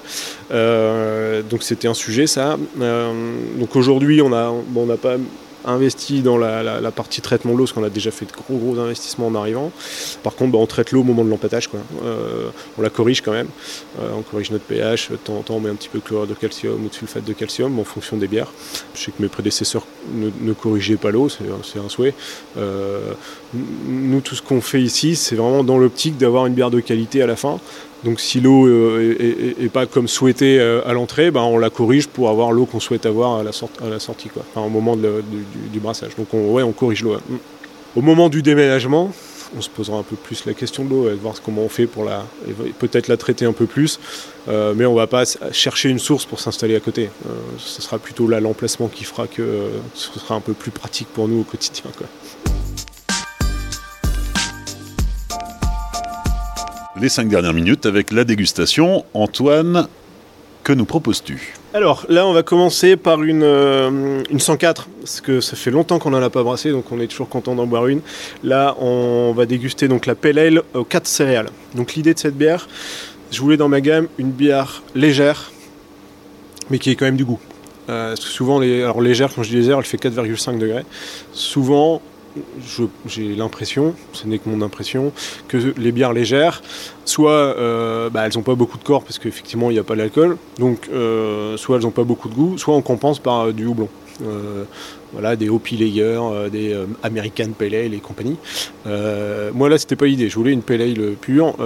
donc 0.51 1.63
c'était 1.63 1.89
un 1.89 1.95
sujet, 1.95 2.27
ça. 2.27 2.59
donc 2.77 3.77
aujourd'hui, 3.77 4.21
on 4.23 4.31
n'a 4.31 4.51
on 4.51 4.87
pas 4.97 5.17
investi 5.65 6.23
dans 6.23 6.37
la, 6.37 6.91
partie 6.91 7.21
traitement 7.21 7.53
de 7.53 7.59
l'eau, 7.59 7.65
parce 7.65 7.73
qu'on 7.73 7.85
a 7.85 7.91
déjà 7.91 8.11
fait 8.11 8.27
de 8.27 8.33
gros 8.33 8.57
gros 8.57 8.79
investissements 8.79 9.27
en 9.29 9.35
arrivant. 9.35 9.73
Par 10.23 10.35
contre, 10.35 10.53
bah, 10.53 10.59
on 10.59 10.67
traite 10.67 10.93
l'eau 10.93 11.01
au 11.01 11.05
moment 11.05 11.25
de 11.25 11.31
l'empâtage. 11.31 11.69
Euh, 12.05 12.49
on 12.79 12.83
la 12.83 12.91
corrige 12.91 13.21
quand 13.23 13.33
même. 13.33 13.49
Euh, 14.01 14.11
on 14.17 14.23
corrige 14.23 14.51
notre 14.51 14.65
pH. 14.65 15.11
De 15.11 15.17
temps 15.17 15.37
en 15.37 15.43
temps, 15.43 15.55
on 15.55 15.61
met 15.61 15.71
un 15.71 15.75
petit 15.75 15.89
peu 15.89 15.99
de 15.99 16.05
chlorure 16.05 16.27
de 16.27 16.35
calcium 16.35 16.85
ou 16.85 16.89
de 16.89 16.95
sulfate 16.95 17.25
de 17.25 17.33
calcium 17.33 17.79
en 17.79 17.85
fonction 17.85 18.17
des 18.17 18.29
bières. 18.29 18.53
Je 18.95 19.05
sais 19.05 19.11
que 19.11 19.23
mes 19.23 19.29
prédécesseurs 19.29 19.87
ne, 20.13 20.53
corrigeaient 20.53 20.97
pas 20.97 21.11
l'eau, 21.11 21.29
c'est 21.29 21.79
un 21.79 21.89
souhait. 21.89 22.15
Euh, 22.57 23.13
nous, 23.87 24.21
tout 24.21 24.35
ce 24.35 24.43
qu'on 24.43 24.61
fait 24.61 24.83
ici, 24.83 25.17
c'est 25.17 25.37
vraiment 25.37 25.65
dans 25.65 25.79
l'optique 25.79 26.17
d'avoir 26.17 26.47
une 26.47 26.55
bière 26.55 26.71
de 26.71 26.81
qualité 26.81 27.23
à 27.23 27.27
la 27.27 27.37
fin. 27.37 27.59
Donc 28.05 28.21
si 28.21 28.41
l'eau 28.41 28.69
n'est 28.69 29.65
euh, 29.65 29.69
pas 29.73 29.87
comme 29.87 30.09
souhaité 30.09 30.61
euh, 30.61 30.87
à 30.87 30.93
l'entrée, 30.93 31.31
ben, 31.31 31.41
on 31.41 31.59
la 31.59 31.71
corrige 31.71 32.07
pour 32.07 32.29
avoir 32.29 32.53
l'eau 32.53 32.67
qu'on 32.67 32.81
souhaite 32.81 33.07
avoir 33.07 33.41
à 33.41 33.43
la, 33.43 33.53
sortie, 33.99 34.29
quoi. 34.29 34.45
au 34.57 34.69
moment 34.69 34.95
du, 34.97 35.81
brassage. 35.81 36.15
Donc 36.17 36.33
on, 36.35 36.53
ouais, 36.53 36.63
on 36.63 36.73
corrige 36.73 37.03
l'eau. 37.03 37.17
Au 37.97 38.03
moment 38.03 38.29
du 38.29 38.43
déménagement, 38.43 39.11
on 39.57 39.61
se 39.63 39.71
posera 39.71 39.97
un 39.97 40.03
peu 40.03 40.17
plus 40.17 40.45
la 40.45 40.53
question 40.53 40.85
de 40.85 40.91
l'eau, 40.91 41.09
et 41.09 41.15
voir 41.15 41.35
comment 41.43 41.63
on 41.63 41.69
fait 41.69 41.87
pour 41.87 42.05
la, 42.05 42.27
peut-être 42.79 43.09
la 43.09 43.17
traiter 43.17 43.47
un 43.47 43.53
peu 43.53 43.67
plus, 43.67 43.99
euh, 44.49 44.75
mais 44.77 44.85
on 44.85 44.95
va 44.95 45.07
pas 45.07 45.25
chercher 45.53 45.89
une 45.89 45.99
source 45.99 46.27
pour 46.27 46.41
s'installer 46.41 46.77
à 46.77 46.81
côté. 46.81 47.09
ce 47.57 47.81
sera 47.81 47.99
plutôt 47.99 48.29
là 48.29 48.41
l'emplacement 48.41 48.89
qui 48.89 49.05
fera 49.05 49.27
que 49.27 49.71
ce 49.95 50.19
sera 50.19 50.35
un 50.35 50.41
peu 50.41 50.53
plus 50.53 50.73
pratique 50.73 51.09
pour 51.09 51.27
nous 51.27 51.41
au 51.41 51.45
quotidien. 51.45 51.85
Les 57.01 57.09
cinq 57.09 57.29
dernières 57.29 57.53
minutes 57.53 57.87
avec 57.87 58.13
la 58.13 58.25
dégustation. 58.25 59.05
Antoine, 59.15 59.89
que 60.63 60.73
nous 60.73 60.85
proposes-tu? 60.85 61.55
Alors 61.75 62.07
là, 62.09 62.27
on 62.27 62.33
va 62.33 62.43
commencer 62.43 62.97
par 62.97 63.23
une, 63.23 63.43
euh, 63.43 64.23
une 64.31 64.41
104, 64.41 64.89
parce 65.01 65.21
que 65.21 65.41
ça 65.41 65.57
fait 65.57 65.71
longtemps 65.71 65.99
qu'on 65.99 66.11
n'en 66.11 66.23
a 66.23 66.31
pas 66.31 66.43
brassé, 66.43 66.71
donc 66.71 66.93
on 66.93 67.01
est 67.01 67.09
toujours 67.09 67.29
content 67.29 67.55
d'en 67.55 67.67
boire 67.67 67.89
une. 67.89 68.01
Là, 68.45 68.77
on 68.79 69.33
va 69.33 69.45
déguster 69.47 69.89
donc 69.89 70.07
la 70.07 70.15
Pale 70.15 70.39
Ale 70.39 70.63
aux 70.75 70.85
4 70.85 71.07
céréales. 71.07 71.51
Donc 71.75 71.95
l'idée 71.95 72.15
de 72.15 72.19
cette 72.19 72.37
bière, 72.37 72.69
je 73.33 73.41
voulais 73.41 73.57
dans 73.57 73.69
ma 73.69 73.81
gamme 73.81 74.07
une 74.19 74.31
bière 74.31 74.83
légère, 74.95 75.53
mais 76.71 76.79
qui 76.79 76.91
ait 76.91 76.95
quand 76.95 77.07
même 77.07 77.17
du 77.17 77.25
goût. 77.25 77.41
Euh, 77.91 78.15
souvent, 78.17 78.61
les, 78.61 78.83
alors 78.83 79.03
légère, 79.03 79.35
quand 79.35 79.43
je 79.43 79.51
dis 79.51 79.57
légère, 79.57 79.79
elle 79.79 79.85
fait 79.85 80.03
4,5 80.03 80.59
degrés. 80.59 80.85
Souvent, 81.33 82.01
j'ai 83.07 83.35
l'impression, 83.35 83.95
ce 84.13 84.27
n'est 84.27 84.39
que 84.39 84.49
mon 84.49 84.63
impression, 84.63 85.13
que 85.49 85.57
les 85.79 85.93
bières 85.93 86.13
légères, 86.13 86.63
soit 87.05 87.31
euh, 87.33 88.11
bah, 88.11 88.27
elles 88.27 88.33
n'ont 88.37 88.43
pas 88.43 88.55
beaucoup 88.55 88.79
de 88.79 88.85
corps 88.85 89.05
parce 89.05 89.19
qu'effectivement 89.19 89.71
il 89.71 89.75
n'y 89.75 89.79
a 89.79 89.85
pas 89.85 89.97
d'alcool, 89.97 90.37
donc 90.59 90.89
euh, 90.93 91.57
soit 91.57 91.77
elles 91.77 91.83
n'ont 91.83 91.91
pas 91.91 92.05
beaucoup 92.05 92.29
de 92.29 92.35
goût, 92.35 92.59
soit 92.59 92.75
on 92.75 92.83
compense 92.83 93.19
par 93.19 93.49
euh, 93.49 93.53
du 93.53 93.67
houblon. 93.67 93.89
voilà, 95.13 95.37
des 95.37 95.49
Hopi 95.49 95.77
Lager, 95.77 96.21
des 96.51 96.77
American 97.03 97.51
Pale 97.57 97.75
Ale 97.75 97.95
et 97.95 98.01
compagnie. 98.01 98.37
moi 99.55 99.69
là, 99.69 99.79
c'était 99.79 99.97
pas 99.97 100.07
l'idée. 100.07 100.29
Je 100.29 100.37
voulais 100.37 100.53
une 100.53 100.63
Pale 100.63 100.83
Ale 100.83 101.15
pure, 101.21 101.57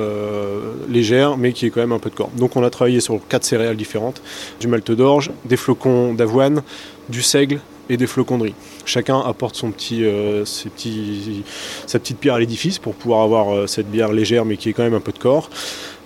légère, 0.88 1.36
mais 1.36 1.52
qui 1.52 1.66
ait 1.66 1.70
quand 1.70 1.80
même 1.80 1.92
un 1.92 1.98
peu 1.98 2.10
de 2.10 2.14
corps. 2.14 2.30
Donc 2.36 2.56
on 2.56 2.62
a 2.62 2.70
travaillé 2.70 3.00
sur 3.00 3.20
quatre 3.28 3.44
céréales 3.44 3.76
différentes 3.76 4.22
du 4.60 4.66
malt 4.66 4.90
d'orge, 4.90 5.30
des 5.44 5.56
flocons 5.56 6.14
d'avoine, 6.14 6.62
du 7.08 7.22
seigle, 7.22 7.60
et 7.88 7.96
des 7.96 8.06
flocons 8.06 8.38
de 8.38 8.44
riz. 8.44 8.54
Chacun 8.88 9.20
apporte 9.20 9.54
son 9.54 9.70
petit, 9.70 10.02
euh, 10.02 10.46
sa 10.46 11.98
petite 11.98 12.18
pierre 12.18 12.34
à 12.34 12.40
l'édifice 12.40 12.78
pour 12.78 12.94
pouvoir 12.94 13.22
avoir 13.22 13.54
euh, 13.54 13.66
cette 13.66 13.90
bière 13.90 14.12
légère 14.12 14.46
mais 14.46 14.56
qui 14.56 14.70
est 14.70 14.72
quand 14.72 14.82
même 14.82 14.94
un 14.94 15.00
peu 15.00 15.12
de 15.12 15.18
corps. 15.18 15.50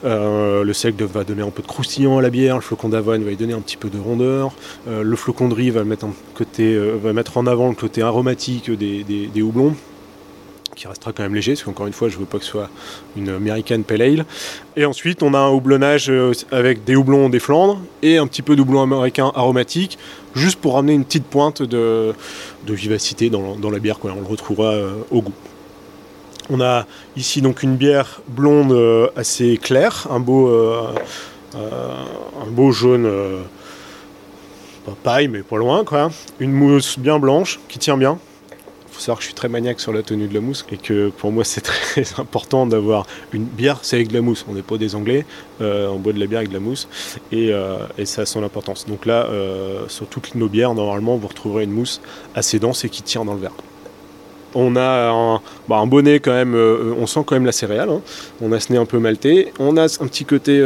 Euh, 0.04 0.64
le 0.64 0.72
seigle 0.72 1.04
va 1.04 1.22
donner 1.22 1.42
un 1.42 1.50
peu 1.50 1.62
de 1.62 1.68
croustillant 1.68 2.18
à 2.18 2.22
la 2.22 2.30
bière, 2.30 2.56
le 2.56 2.60
flocon 2.60 2.88
d'avoine 2.88 3.22
va 3.22 3.30
lui 3.30 3.36
donner 3.36 3.52
un 3.52 3.60
petit 3.60 3.76
peu 3.76 3.88
de 3.88 4.00
rondeur, 4.00 4.52
le 4.88 5.14
flocon 5.14 5.48
de 5.48 5.54
riz 5.54 5.70
va 5.70 5.84
mettre, 5.84 6.06
en 7.36 7.46
avant 7.46 7.68
le 7.68 7.76
côté 7.76 8.02
aromatique 8.02 8.68
des 8.68 9.42
houblons 9.42 9.76
qui 10.74 10.88
restera 10.88 11.12
quand 11.12 11.22
même 11.22 11.34
léger, 11.34 11.52
parce 11.52 11.64
qu'encore 11.64 11.86
une 11.86 11.92
fois, 11.92 12.08
je 12.08 12.16
veux 12.16 12.24
pas 12.24 12.38
que 12.38 12.44
ce 12.44 12.50
soit 12.50 12.70
une 13.16 13.28
American 13.28 13.82
Pale 13.82 14.02
Ale. 14.02 14.24
Et 14.76 14.84
ensuite, 14.84 15.22
on 15.22 15.34
a 15.34 15.38
un 15.38 15.50
houblonnage 15.50 16.10
euh, 16.10 16.32
avec 16.50 16.84
des 16.84 16.96
houblons 16.96 17.28
des 17.28 17.40
Flandres 17.40 17.80
et 18.02 18.16
un 18.18 18.26
petit 18.26 18.42
peu 18.42 18.56
de 18.56 18.62
houblon 18.62 18.82
américain 18.82 19.32
aromatique, 19.34 19.98
juste 20.34 20.60
pour 20.60 20.74
ramener 20.74 20.94
une 20.94 21.04
petite 21.04 21.24
pointe 21.24 21.62
de, 21.62 22.14
vivacité 22.66 23.28
dans, 23.28 23.70
la 23.70 23.78
bière. 23.78 23.98
Quoi. 23.98 24.12
On 24.16 24.20
le 24.20 24.26
retrouvera 24.26 24.72
euh, 24.72 24.92
au 25.10 25.22
goût. 25.22 25.34
On 26.50 26.60
a 26.60 26.86
ici 27.16 27.40
donc 27.40 27.62
une 27.62 27.76
bière 27.76 28.20
blonde 28.28 28.72
euh, 28.72 29.08
assez 29.16 29.58
claire, 29.58 30.06
un 30.10 30.20
beau, 30.20 30.50
un 31.54 32.50
beau 32.50 32.72
jaune, 32.72 33.08
pas 34.84 34.96
paille, 35.02 35.28
mais 35.28 35.42
pas 35.42 35.56
loin. 35.56 35.84
Quoi. 35.84 36.10
Une 36.40 36.52
mousse 36.52 36.98
bien 36.98 37.18
blanche 37.18 37.60
qui 37.68 37.78
tient 37.78 37.96
bien, 37.96 38.18
faut 38.92 39.00
savoir 39.00 39.18
que 39.18 39.22
je 39.22 39.28
suis 39.28 39.34
très 39.34 39.48
maniaque 39.48 39.80
sur 39.80 39.92
la 39.92 40.02
tenue 40.02 40.28
de 40.28 40.34
la 40.34 40.40
mousse 40.40 40.66
et 40.70 40.76
que 40.76 41.08
pour 41.08 41.32
moi 41.32 41.44
c'est 41.44 41.62
très 41.62 42.04
important 42.18 42.66
d'avoir 42.66 43.06
une 43.32 43.44
bière, 43.44 43.78
c'est 43.82 43.96
avec 43.96 44.08
de 44.08 44.14
la 44.14 44.20
mousse. 44.20 44.44
On 44.48 44.54
n'est 44.54 44.62
pas 44.62 44.76
des 44.76 44.94
Anglais, 44.94 45.24
euh, 45.60 45.88
on 45.88 45.98
boit 45.98 46.12
de 46.12 46.20
la 46.20 46.26
bière 46.26 46.38
avec 46.38 46.50
de 46.50 46.54
la 46.54 46.60
mousse 46.60 46.88
et, 47.32 47.52
euh, 47.52 47.78
ça 48.04 48.22
a 48.22 48.26
son 48.26 48.42
importance. 48.42 48.86
Donc 48.86 49.06
là, 49.06 49.26
euh, 49.26 49.88
sur 49.88 50.06
toutes 50.06 50.34
nos 50.34 50.48
bières, 50.48 50.74
normalement, 50.74 51.16
vous 51.16 51.28
retrouverez 51.28 51.64
une 51.64 51.72
mousse 51.72 52.00
assez 52.34 52.58
dense 52.58 52.84
et 52.84 52.88
qui 52.88 53.02
tient 53.02 53.24
dans 53.24 53.34
le 53.34 53.40
verre. 53.40 53.54
On 54.54 54.76
a 54.76 55.10
un, 55.10 55.40
bah, 55.66 55.82
bonnet 55.86 56.20
quand 56.20 56.32
même, 56.32 56.54
on 56.54 57.06
sent 57.06 57.20
quand 57.24 57.34
même 57.36 57.46
la 57.46 57.52
céréale. 57.52 57.88
Hein. 57.88 58.02
On 58.42 58.52
a 58.52 58.60
ce 58.60 58.70
nez 58.70 58.78
un 58.78 58.84
peu 58.84 58.98
malté. 58.98 59.50
On 59.58 59.78
a 59.78 59.84
un 59.84 60.06
petit 60.06 60.26
côté 60.26 60.62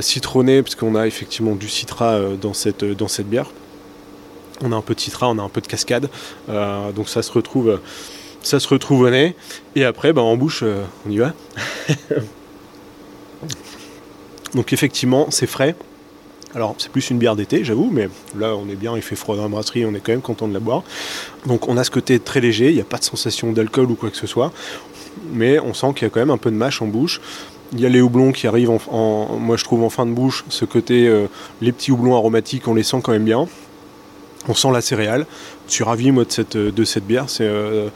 citronné 0.00 0.60
parce 0.62 0.74
qu'on 0.74 0.96
a 0.96 1.06
effectivement 1.06 1.54
du 1.54 1.68
citrat 1.68 2.18
dans 2.40 2.52
cette, 2.52 2.84
dans 2.84 3.06
cette 3.06 3.28
bière 3.28 3.46
on 4.62 4.72
a 4.72 4.76
un 4.76 4.80
peu 4.80 4.94
de 4.94 5.00
citra, 5.00 5.28
on 5.28 5.38
a 5.38 5.42
un 5.42 5.48
peu 5.48 5.60
de 5.60 5.66
cascade, 5.66 6.08
euh, 6.48 6.92
donc 6.92 7.08
ça 7.08 7.22
se 7.22 7.32
retrouve, 7.32 7.80
ça 8.42 8.60
se 8.60 8.68
retrouve 8.68 9.02
au 9.02 9.10
nez. 9.10 9.34
Et 9.74 9.84
après, 9.84 10.12
ben, 10.12 10.22
en 10.22 10.36
bouche, 10.36 10.62
euh, 10.62 10.84
on 11.06 11.10
y 11.10 11.18
va. 11.18 11.32
donc 14.54 14.72
effectivement, 14.72 15.26
c'est 15.30 15.46
frais, 15.46 15.74
Alors 16.54 16.74
c'est 16.78 16.90
plus 16.90 17.10
une 17.10 17.18
bière 17.18 17.36
d'été, 17.36 17.64
j'avoue, 17.64 17.90
mais 17.90 18.08
là 18.38 18.54
on 18.56 18.68
est 18.68 18.76
bien, 18.76 18.94
il 18.96 19.02
fait 19.02 19.16
froid 19.16 19.36
dans 19.36 19.42
la 19.42 19.48
brasserie, 19.48 19.84
on 19.84 19.94
est 19.94 20.00
quand 20.00 20.12
même 20.12 20.22
content 20.22 20.46
de 20.48 20.54
la 20.54 20.60
boire. 20.60 20.82
Donc 21.46 21.68
on 21.68 21.76
a 21.76 21.84
ce 21.84 21.90
côté 21.90 22.18
très 22.18 22.40
léger, 22.40 22.68
il 22.68 22.74
n'y 22.74 22.80
a 22.80 22.84
pas 22.84 22.98
de 22.98 23.04
sensation 23.04 23.52
d'alcool 23.52 23.90
ou 23.90 23.94
quoi 23.94 24.10
que 24.10 24.16
ce 24.16 24.26
soit, 24.26 24.52
mais 25.32 25.58
on 25.58 25.74
sent 25.74 25.94
qu'il 25.94 26.02
y 26.04 26.06
a 26.06 26.10
quand 26.10 26.20
même 26.20 26.30
un 26.30 26.38
peu 26.38 26.50
de 26.50 26.56
mâche 26.56 26.82
en 26.82 26.86
bouche. 26.86 27.20
Il 27.74 27.80
y 27.80 27.86
a 27.86 27.88
les 27.88 28.02
houblons 28.02 28.32
qui 28.32 28.46
arrivent, 28.46 28.70
en, 28.70 29.38
moi 29.38 29.56
je 29.56 29.64
trouve 29.64 29.82
en 29.82 29.88
fin 29.88 30.04
de 30.04 30.12
bouche, 30.12 30.44
ce 30.50 30.66
côté, 30.66 31.08
euh, 31.08 31.26
les 31.62 31.72
petits 31.72 31.90
houblons 31.90 32.14
aromatiques, 32.14 32.68
on 32.68 32.74
les 32.74 32.82
sent 32.82 32.98
quand 33.02 33.12
même 33.12 33.24
bien. 33.24 33.48
On 34.48 34.54
sent 34.54 34.72
la 34.72 34.80
céréale. 34.80 35.26
Je 35.68 35.74
suis 35.74 35.84
ravi 35.84 36.10
moi 36.10 36.24
de 36.24 36.32
cette, 36.32 36.56
de 36.56 36.84
cette 36.84 37.06
bière. 37.06 37.26
C'est 37.28 37.46
euh, 37.46 37.88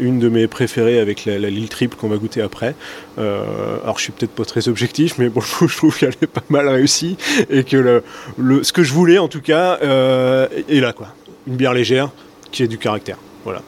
une 0.00 0.18
de 0.18 0.28
mes 0.28 0.48
préférées 0.48 0.98
avec 0.98 1.24
la, 1.24 1.38
Lille 1.38 1.68
Triple 1.68 1.96
qu'on 1.96 2.08
va 2.08 2.16
goûter 2.16 2.42
après. 2.42 2.74
Euh, 3.18 3.78
alors 3.84 3.98
je 3.98 4.04
suis 4.04 4.12
peut-être 4.12 4.32
pas 4.32 4.44
très 4.44 4.68
objectif, 4.68 5.16
mais 5.18 5.28
bon, 5.28 5.40
je 5.66 5.76
trouve 5.76 5.96
qu'elle 5.96 6.14
est 6.20 6.26
pas 6.26 6.42
mal 6.48 6.68
réussie 6.68 7.16
et 7.48 7.62
que 7.64 7.76
le, 7.76 8.64
ce 8.64 8.72
que 8.72 8.82
je 8.82 8.92
voulais 8.92 9.18
en 9.18 9.28
tout 9.28 9.40
cas 9.40 9.78
euh, 9.82 10.48
est 10.68 10.80
là 10.80 10.92
quoi. 10.92 11.08
Une 11.46 11.56
bière 11.56 11.72
légère 11.72 12.10
qui 12.50 12.64
a 12.64 12.66
du 12.66 12.78
caractère. 12.78 13.18
Voilà. 13.44 13.62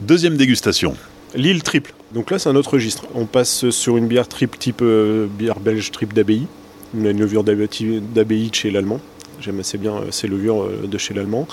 Deuxième 0.00 0.36
dégustation. 0.36 0.96
Lille 1.36 1.62
Triple. 1.62 1.94
Donc 2.12 2.30
là 2.30 2.40
c'est 2.40 2.48
un 2.48 2.56
autre 2.56 2.74
registre. 2.74 3.04
On 3.14 3.26
passe 3.26 3.70
sur 3.70 3.96
une 3.96 4.08
bière 4.08 4.26
triple 4.26 4.58
type 4.58 4.82
bière 4.82 5.60
belge 5.60 5.92
triple 5.92 6.14
d'abbaye. 6.14 6.46
Une 6.92 7.18
levure 7.18 7.44
d'abbaye 7.44 8.50
chez 8.52 8.70
l'allemand. 8.70 9.00
J'aime 9.40 9.60
assez 9.60 9.78
bien 9.78 9.94
euh, 9.94 10.10
ces 10.10 10.28
levures 10.28 10.62
euh, 10.62 10.86
de 10.86 10.98
chez 10.98 11.14
l'allemand. 11.14 11.46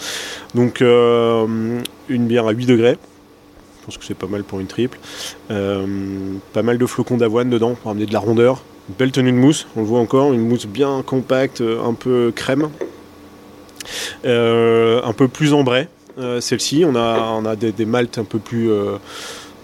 Donc 0.56 0.82
euh, 0.82 1.80
une 2.10 2.28
bière 2.28 2.48
à 2.48 2.52
8 2.52 2.66
degrés. 2.66 2.98
Je 3.80 3.86
pense 3.86 3.98
que 3.98 4.06
c'est 4.06 4.14
pas 4.14 4.28
mal 4.28 4.44
pour 4.44 4.60
une 4.60 4.68
triple. 4.68 5.00
pas 5.48 6.62
mal 6.62 6.78
de 6.78 6.86
flocons 6.86 7.18
d'avoine 7.18 7.50
dedans 7.50 7.74
pour 7.74 7.90
amener 7.90 8.06
de 8.06 8.14
la 8.14 8.20
rondeur. 8.20 8.62
belle 9.00 9.12
tenue 9.12 9.32
de 9.32 9.38
mousse, 9.38 9.66
on 9.76 9.80
le 9.80 9.88
voit 9.88 10.00
encore, 10.00 10.34
une 10.34 10.48
mousse 10.48 10.68
bien 10.68 11.02
compacte, 11.04 11.62
un 11.62 11.96
peu 11.96 12.32
crème. 12.36 12.70
un 14.24 15.14
peu 15.18 15.28
plus 15.28 15.54
ambrée, 15.54 15.88
celle-ci. 16.40 16.86
On 16.86 16.96
a, 16.96 17.56
des, 17.56 17.86
maltes 17.86 18.20
un 18.20 18.24
peu 18.24 18.38
plus 18.38 18.70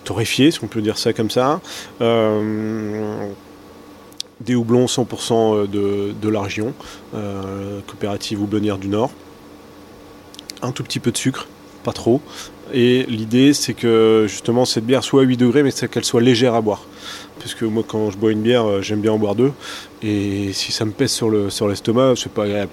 torréfiés, 0.04 0.50
si 0.50 0.64
on 0.64 0.68
peut 0.68 0.82
dire 0.82 0.98
ça 0.98 1.14
comme 1.14 1.30
ça 1.30 1.62
des 4.42 4.56
houblons 4.56 4.86
100% 4.86 5.34
euh, 5.34 5.68
de, 5.68 6.14
de, 6.20 6.30
la 6.30 6.42
région, 6.42 6.74
euh, 7.16 7.80
coopérative 7.88 8.42
houblonnière 8.42 8.78
du 8.78 8.88
Nord. 8.88 9.12
Un 10.62 10.72
tout 10.72 10.84
petit 10.84 11.00
peu 11.00 11.12
de 11.12 11.18
sucre, 11.18 11.48
pas 11.84 11.94
trop. 11.94 12.22
Et 12.74 13.06
l'idée, 13.08 13.54
c'est 13.54 13.74
que 13.74 14.26
justement 14.28 14.66
cette 14.66 14.86
bière 14.86 15.04
soit 15.04 15.22
à 15.22 15.24
8 15.24 15.38
degrés, 15.38 15.64
mais 15.64 15.72
qu'elle 15.72 16.04
soit 16.04 16.22
légère 16.22 16.54
à 16.54 16.62
boire. 16.62 16.86
Parce 17.40 17.54
que 17.54 17.66
moi, 17.66 17.84
quand 17.88 18.10
je 18.10 18.18
bois 18.18 18.32
une 18.32 18.42
bière, 18.42 18.66
euh, 18.66 18.82
j'aime 18.82 19.00
bien 19.00 19.14
en 19.14 19.18
boire 19.18 19.36
deux. 19.36 19.54
Et 20.04 20.52
si 20.54 20.72
ça 20.72 20.84
me 20.84 20.92
pèse 20.92 21.12
sur 21.12 21.30
le 21.30 21.50
sur 21.50 21.68
l'estomac, 21.68 22.14
c'est 22.18 22.32
pas 22.32 22.44
agréable. 22.44 22.72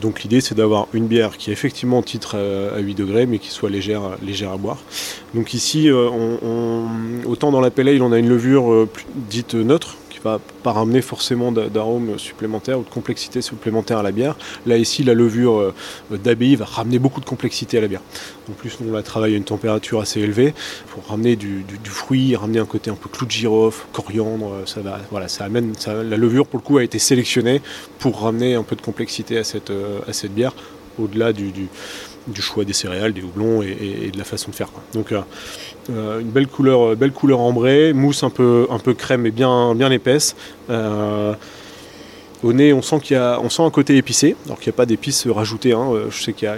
Donc 0.00 0.22
l'idée, 0.22 0.40
c'est 0.40 0.54
d'avoir 0.54 0.86
une 0.92 1.06
bière 1.06 1.36
qui 1.36 1.50
est 1.50 1.52
effectivement 1.52 2.02
titre 2.02 2.36
à 2.36 2.78
8 2.78 2.94
degrés, 2.94 3.26
mais 3.26 3.38
qui 3.38 3.50
soit 3.50 3.68
légère, 3.68 4.02
légère 4.22 4.52
à 4.52 4.56
boire. 4.56 4.78
Donc 5.34 5.52
ici, 5.54 5.90
autant 5.90 7.50
dans 7.50 7.60
la 7.60 7.70
pale 7.70 8.00
on 8.00 8.12
a 8.12 8.18
une 8.18 8.28
levure 8.28 8.88
dite 9.28 9.54
neutre, 9.54 9.96
va 10.22 10.40
pas 10.62 10.72
ramener 10.72 11.02
forcément 11.02 11.52
d'arômes 11.52 12.18
supplémentaires 12.18 12.78
ou 12.78 12.84
de 12.84 12.88
complexité 12.88 13.42
supplémentaire 13.42 13.98
à 13.98 14.02
la 14.02 14.12
bière. 14.12 14.36
Là 14.66 14.76
ici, 14.76 15.02
la 15.02 15.14
levure 15.14 15.58
euh, 15.58 15.74
d'abbaye 16.10 16.56
va 16.56 16.64
ramener 16.64 16.98
beaucoup 16.98 17.20
de 17.20 17.24
complexité 17.24 17.78
à 17.78 17.80
la 17.80 17.88
bière. 17.88 18.02
En 18.48 18.52
plus, 18.52 18.78
on 18.86 18.92
la 18.92 19.02
travaille 19.02 19.34
à 19.34 19.36
une 19.36 19.44
température 19.44 20.00
assez 20.00 20.20
élevée 20.20 20.54
pour 20.88 21.06
ramener 21.06 21.36
du, 21.36 21.64
fruit, 21.84 22.36
ramener 22.36 22.58
un 22.58 22.66
côté 22.66 22.90
un 22.90 22.94
peu 22.94 23.08
clou 23.08 23.26
de 23.26 23.30
girofle, 23.30 23.84
coriandre. 23.92 24.52
Euh, 24.52 24.98
voilà, 25.10 25.28
ça 25.28 25.44
amène. 25.44 25.72
la 25.86 26.16
levure 26.16 26.46
pour 26.46 26.58
le 26.58 26.64
coup 26.64 26.78
a 26.78 26.84
été 26.84 26.98
sélectionnée 26.98 27.60
pour 27.98 28.20
ramener 28.20 28.54
un 28.54 28.62
peu 28.62 28.76
de 28.76 28.82
complexité 28.82 29.38
à 29.38 29.44
cette, 29.44 29.70
euh, 29.70 30.00
à 30.06 30.12
cette 30.12 30.34
bière, 30.34 30.54
au-delà 30.98 31.32
du, 31.32 31.52
choix 32.40 32.64
des 32.64 32.72
céréales, 32.72 33.12
des 33.12 33.22
houblons 33.22 33.62
et, 33.62 34.10
de 34.12 34.18
la 34.18 34.24
façon 34.24 34.50
de 34.50 34.54
faire. 34.54 34.68
Donc 34.94 35.12
euh, 35.90 36.20
une 36.20 36.30
belle 36.30 36.46
couleur, 36.46 36.90
euh, 36.90 36.94
belle 36.94 37.12
couleur 37.12 37.40
ambrée, 37.40 37.92
mousse 37.92 38.22
un 38.22 38.30
peu, 38.30 38.66
un 38.70 38.78
peu 38.78 38.94
crème 38.94 39.26
et 39.26 39.30
bien, 39.30 39.74
bien 39.74 39.90
épaisse. 39.90 40.36
Euh, 40.70 41.34
au 42.42 42.52
nez, 42.52 42.72
on 42.72 42.82
sent 42.82 43.02
un 43.12 43.70
côté 43.70 43.96
épicé, 43.96 44.36
alors 44.46 44.58
qu'il 44.58 44.70
n'y 44.70 44.74
a 44.74 44.76
pas 44.76 44.86
d'épices 44.86 45.26
rajoutées. 45.26 45.72
Hein. 45.72 45.90
Je 46.10 46.22
sais 46.22 46.32
qu'il 46.32 46.46
y 46.46 46.50
a 46.50 46.56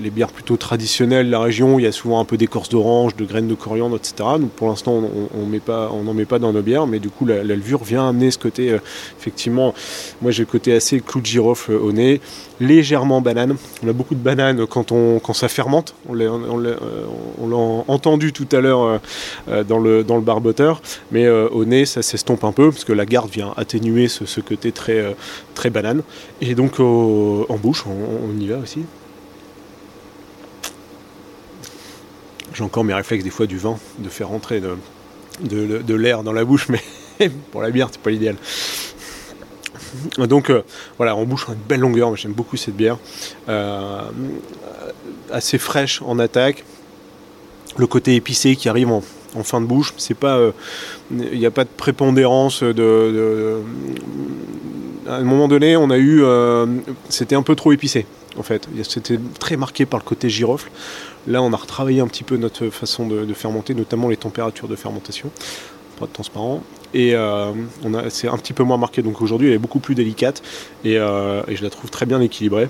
les 0.00 0.10
bières 0.10 0.32
plutôt 0.32 0.56
traditionnelles 0.56 1.26
de 1.26 1.30
la 1.30 1.40
région, 1.40 1.78
il 1.78 1.82
y 1.82 1.88
a 1.88 1.92
souvent 1.92 2.20
un 2.20 2.24
peu 2.24 2.36
d'écorce 2.36 2.68
d'orange, 2.68 3.16
de 3.16 3.24
graines 3.24 3.48
de 3.48 3.54
coriandre, 3.54 3.96
etc. 3.96 4.28
Pour 4.56 4.68
l'instant, 4.68 5.02
on 5.34 6.02
n'en 6.02 6.14
met 6.14 6.24
pas 6.24 6.38
dans 6.38 6.52
nos 6.52 6.62
bières, 6.62 6.86
mais 6.86 6.98
du 6.98 7.10
coup, 7.10 7.26
la, 7.26 7.42
levure 7.42 7.84
vient 7.84 8.08
amener 8.08 8.30
ce 8.30 8.38
côté, 8.38 8.76
effectivement, 9.18 9.74
moi 10.22 10.30
j'ai 10.30 10.42
le 10.42 10.48
côté 10.48 10.74
assez 10.74 11.00
clou 11.00 11.20
de 11.20 11.26
girofle 11.26 11.72
au 11.72 11.92
nez, 11.92 12.20
légèrement 12.60 13.20
banane. 13.20 13.56
On 13.82 13.88
a 13.88 13.92
beaucoup 13.92 14.14
de 14.14 14.20
bananes 14.20 14.66
quand, 14.66 15.32
ça 15.32 15.48
fermente. 15.48 15.94
On 16.08 16.14
l'a 16.14 17.56
entendu 17.88 18.32
tout 18.32 18.48
à 18.52 18.60
l'heure 18.60 18.82
euh, 18.82 18.98
euh, 19.48 19.64
dans, 19.64 19.78
le, 19.78 20.20
barboteur. 20.20 20.82
Mais 21.10 21.24
euh, 21.24 21.48
au 21.48 21.64
nez, 21.64 21.86
ça 21.86 22.02
s'estompe 22.02 22.44
un 22.44 22.52
peu 22.52 22.70
parce 22.70 22.84
que 22.84 22.92
la 22.92 23.06
garde 23.06 23.30
vient 23.30 23.52
atténuer 23.56 24.08
ce, 24.08 24.40
côté 24.40 24.72
très, 24.72 24.89
très 25.54 25.70
banane. 25.70 26.02
Et 26.40 26.54
donc 26.54 26.80
en 26.80 27.56
bouche, 27.56 27.84
on, 27.86 28.38
y 28.38 28.46
va 28.46 28.58
aussi. 28.58 28.84
J'ai 32.54 32.64
encore 32.64 32.84
mes 32.84 32.94
réflexes 32.94 33.24
des 33.24 33.30
fois 33.30 33.46
du 33.46 33.58
vin, 33.58 33.78
de 33.98 34.08
faire 34.08 34.28
rentrer 34.28 34.60
de, 34.60 34.76
de 35.42 35.94
l'air 35.94 36.22
dans 36.22 36.32
la 36.32 36.44
bouche, 36.44 36.68
mais 36.68 36.80
pour 37.52 37.62
la 37.62 37.70
bière, 37.70 37.88
c'est 37.90 38.00
pas 38.00 38.10
l'idéal. 38.10 38.36
Donc 40.18 40.50
euh, 40.50 40.62
voilà, 40.98 41.16
on 41.16 41.24
bouche 41.24 41.46
une 41.48 41.54
belle 41.54 41.80
longueur, 41.80 42.14
j'aime 42.16 42.32
beaucoup 42.32 42.56
cette 42.56 42.76
bière. 42.76 42.98
Euh, 43.48 44.02
assez 45.30 45.58
fraîche 45.58 46.02
en 46.02 46.18
attaque. 46.18 46.64
Le 47.76 47.86
côté 47.86 48.14
épicé 48.14 48.56
qui 48.56 48.68
arrive 48.68 48.90
en, 48.90 49.02
fin 49.42 49.60
de 49.60 49.66
bouche, 49.66 49.94
c'est 49.96 50.14
pas, 50.14 50.40
il 51.10 51.22
euh, 51.22 51.36
n'y 51.36 51.46
a 51.46 51.50
pas 51.50 51.64
de 51.64 51.70
prépondérance 51.76 52.62
de, 52.62 53.60
à 55.10 55.16
un 55.16 55.24
moment 55.24 55.48
donné, 55.48 55.76
on 55.76 55.90
a 55.90 55.98
eu, 55.98 56.22
c'était 57.08 57.34
un 57.34 57.42
peu 57.42 57.54
trop 57.54 57.72
épicé 57.72 58.06
en 58.38 58.42
fait. 58.42 58.68
C'était 58.82 59.18
très 59.38 59.56
marqué 59.56 59.86
par 59.86 60.00
le 60.00 60.04
côté 60.04 60.28
girofle. 60.28 60.70
Là, 61.26 61.42
on 61.42 61.52
a 61.52 61.56
retravaillé 61.56 62.00
un 62.00 62.08
petit 62.08 62.24
peu 62.24 62.36
notre 62.36 62.70
façon 62.70 63.06
de, 63.06 63.34
fermenter, 63.34 63.74
notamment 63.74 64.08
les 64.08 64.16
températures 64.16 64.68
de 64.68 64.76
fermentation, 64.76 65.30
pas 65.98 66.06
de 66.06 66.12
transparent. 66.12 66.62
Et 66.92 67.14
euh, 67.14 67.52
c'est 68.08 68.28
un 68.28 68.36
petit 68.36 68.52
peu 68.52 68.62
moins 68.62 68.78
marqué. 68.78 69.02
Donc 69.02 69.20
aujourd'hui, 69.20 69.48
elle 69.48 69.54
est 69.54 69.58
beaucoup 69.58 69.80
plus 69.80 69.94
délicate 69.94 70.42
et, 70.84 70.98
euh, 70.98 71.42
je 71.48 71.62
la 71.62 71.70
trouve 71.70 71.90
très 71.90 72.06
bien 72.06 72.20
équilibrée. 72.20 72.68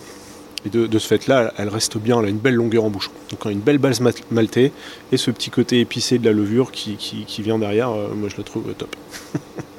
Et 0.66 0.68
de, 0.68 0.98
ce 0.98 1.06
fait-là, 1.06 1.54
elle 1.56 1.70
reste 1.70 1.96
bien, 1.96 2.20
elle 2.20 2.26
a 2.26 2.28
une 2.28 2.36
belle 2.36 2.56
longueur 2.56 2.84
en 2.84 2.90
bouche. 2.90 3.10
Donc 3.30 3.50
une 3.50 3.60
belle 3.60 3.78
base 3.78 4.02
maltée 4.30 4.72
et 5.10 5.16
ce 5.16 5.30
petit 5.30 5.48
côté 5.48 5.80
épicé 5.80 6.18
de 6.18 6.26
la 6.26 6.32
levure 6.32 6.70
qui, 6.70 7.24
vient 7.38 7.58
derrière, 7.58 7.90
euh, 7.90 8.08
moi 8.14 8.28
je 8.28 8.36
la 8.36 8.42
trouve 8.42 8.64
top. 8.76 8.94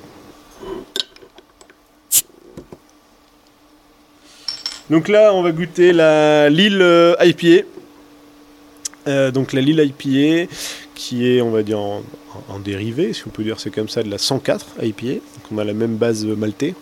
donc 4.92 5.08
là, 5.08 5.34
on 5.34 5.42
va 5.42 5.52
goûter 5.52 5.92
la 5.92 6.50
Lille 6.50 6.86
IPA. 7.20 7.66
donc 9.32 9.54
la 9.54 9.62
Lille 9.62 9.80
IPA 9.80 10.48
qui 11.02 11.28
est, 11.28 11.42
on 11.42 11.50
va 11.50 11.64
dire, 11.64 11.80
en, 11.80 12.04
dérivé, 12.64 13.14
si 13.14 13.24
on 13.26 13.32
peut 13.32 13.44
dire 13.44 13.60
c'est 13.60 13.72
comme 13.72 13.90
ça, 13.90 14.04
de 14.04 14.10
la 14.10 14.20
104 14.20 14.84
IPA. 14.84 15.14
Donc 15.14 15.44
on 15.52 15.58
a 15.58 15.64
la 15.64 15.74
même 15.74 15.96
base 15.96 16.24
maltais, 16.26 16.76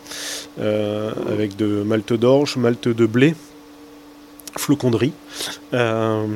euh, 0.60 1.12
avec 1.32 1.56
de 1.56 1.84
malte 1.84 2.12
d'orge, 2.12 2.58
malte 2.58 2.90
de 2.90 3.06
blé, 3.06 3.34
flocon 4.70 4.92
de 4.92 4.98
riz. 4.98 5.14
Euh, 5.74 6.28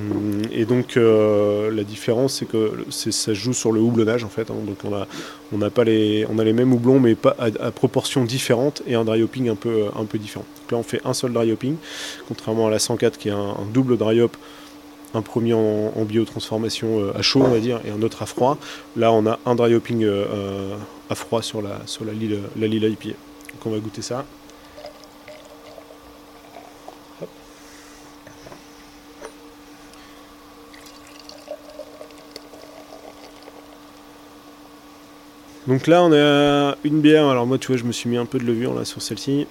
et 0.51 0.65
donc 0.65 0.97
euh, 0.97 1.69
la 1.69 1.83
différence, 1.83 2.39
c'est 2.39 2.47
que 2.47 2.71
ça 2.89 3.33
joue 3.35 3.53
sur 3.53 3.71
le 3.71 3.79
houblonnage 3.79 4.23
en 4.23 4.29
fait. 4.29 4.49
Hein. 4.49 4.55
donc 4.65 4.77
on 4.83 4.95
a, 4.95 5.05
on 5.53 5.69
pas 5.69 5.83
les, 5.83 6.25
on 6.31 6.39
a 6.39 6.43
les 6.43 6.53
mêmes 6.53 6.73
houblons, 6.73 6.99
mais 6.99 7.13
pas 7.13 7.35
à, 7.37 7.69
proportions 7.69 8.23
différentes 8.23 8.81
et 8.87 8.95
un 8.95 9.05
dry 9.05 9.21
hopping 9.21 9.49
un 9.49 9.55
peu, 9.55 9.85
un 9.95 10.05
peu 10.05 10.17
différent. 10.17 10.45
Donc 10.61 10.71
là, 10.71 10.77
on 10.79 10.83
fait 10.83 11.01
un 11.05 11.13
seul 11.13 11.31
dry 11.31 11.51
hopping, 11.51 11.75
contrairement 12.27 12.65
à 12.65 12.71
la 12.71 12.79
104 12.79 13.19
qui 13.19 13.29
est 13.29 13.31
un, 13.31 13.55
double 13.71 13.97
dry 13.97 14.19
hop 14.21 14.35
un 15.13 15.21
premier 15.21 15.53
en, 15.53 15.91
biotransformation 16.05 16.99
euh, 16.99 17.11
à 17.15 17.21
chaud, 17.21 17.43
on 17.45 17.49
va 17.49 17.59
dire, 17.59 17.79
et 17.85 17.91
un 17.91 18.01
autre 18.01 18.23
à 18.23 18.25
froid. 18.25 18.57
Là, 18.95 19.11
on 19.11 19.27
a 19.27 19.37
un 19.45 19.53
dry 19.53 19.75
hopping 19.75 20.07
à 21.07 21.13
froid 21.13 21.43
sur 21.43 21.61
la, 21.61 21.81
sur 21.85 22.03
la, 22.03 22.13
lille, 22.13 22.39
la. 22.55 22.67
Donc 22.67 23.65
on 23.65 23.69
va 23.69 23.77
goûter 23.77 24.01
ça. 24.01 24.25
Donc 35.67 35.87
là, 35.87 36.03
on 36.03 36.11
a 36.11 36.75
une 36.83 37.01
bière. 37.01 37.27
Alors 37.27 37.47
moi, 37.47 37.57
tu 37.57 37.67
vois, 37.67 37.77
je 37.77 37.83
me 37.83 37.91
suis 37.91 38.09
mis 38.09 38.17
un 38.17 38.25
peu 38.25 38.37
de 38.37 38.43
levure 38.43 38.73
là 38.73 38.85
sur 38.85 39.01
celle-ci, 39.01 39.47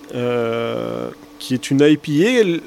qui 1.38 1.55
est 1.55 1.70
une 1.70 1.81
IPA 1.81 2.61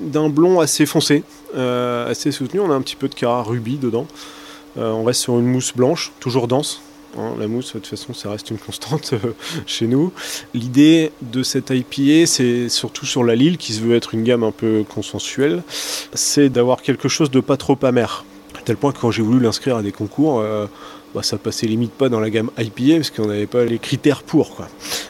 d'un 0.00 0.28
blond 0.28 0.60
assez 0.60 0.86
foncé. 0.86 1.22
Euh, 1.56 2.10
assez 2.10 2.32
soutenu. 2.32 2.60
On 2.60 2.70
a 2.70 2.74
un 2.74 2.82
petit 2.82 2.96
peu 2.96 3.08
de 3.08 3.14
Cara 3.14 3.42
Ruby 3.42 3.78
dedans. 3.78 4.06
Euh, 4.78 4.90
on 4.90 5.04
reste 5.04 5.22
sur 5.22 5.38
une 5.38 5.46
mousse 5.46 5.72
blanche, 5.74 6.12
toujours 6.20 6.48
dense. 6.48 6.82
Hein, 7.18 7.34
la 7.38 7.46
mousse, 7.46 7.68
de 7.68 7.78
toute 7.78 7.86
façon, 7.86 8.12
ça 8.12 8.30
reste 8.30 8.50
une 8.50 8.58
constante 8.58 9.14
euh, 9.14 9.32
chez 9.66 9.86
nous. 9.86 10.12
L'idée 10.52 11.12
de 11.22 11.42
cette 11.42 11.70
IPA, 11.70 12.26
c'est 12.26 12.68
surtout 12.68 13.06
sur 13.06 13.24
la 13.24 13.34
Lille, 13.34 13.56
qui 13.56 13.72
se 13.72 13.80
veut 13.80 13.96
être 13.96 14.12
une 14.12 14.22
gamme 14.22 14.44
un 14.44 14.50
peu 14.50 14.84
consensuelle, 14.86 15.62
c'est 16.12 16.50
d'avoir 16.50 16.82
quelque 16.82 17.08
chose 17.08 17.30
de 17.30 17.40
pas 17.40 17.56
trop 17.56 17.78
amer. 17.82 18.24
À 18.58 18.60
tel 18.62 18.76
point 18.76 18.92
que 18.92 18.98
quand 18.98 19.10
j'ai 19.10 19.22
voulu 19.22 19.40
l'inscrire 19.40 19.76
à 19.76 19.82
des 19.82 19.92
concours, 19.92 20.40
euh, 20.40 20.66
bah, 21.16 21.22
ça 21.22 21.38
passait 21.38 21.66
limite 21.66 21.92
pas 21.92 22.10
dans 22.10 22.20
la 22.20 22.28
gamme 22.28 22.50
IPA 22.58 22.96
parce 22.96 23.10
qu'on 23.10 23.28
n'avait 23.28 23.46
pas 23.46 23.64
les 23.64 23.78
critères 23.78 24.22
pour. 24.22 24.58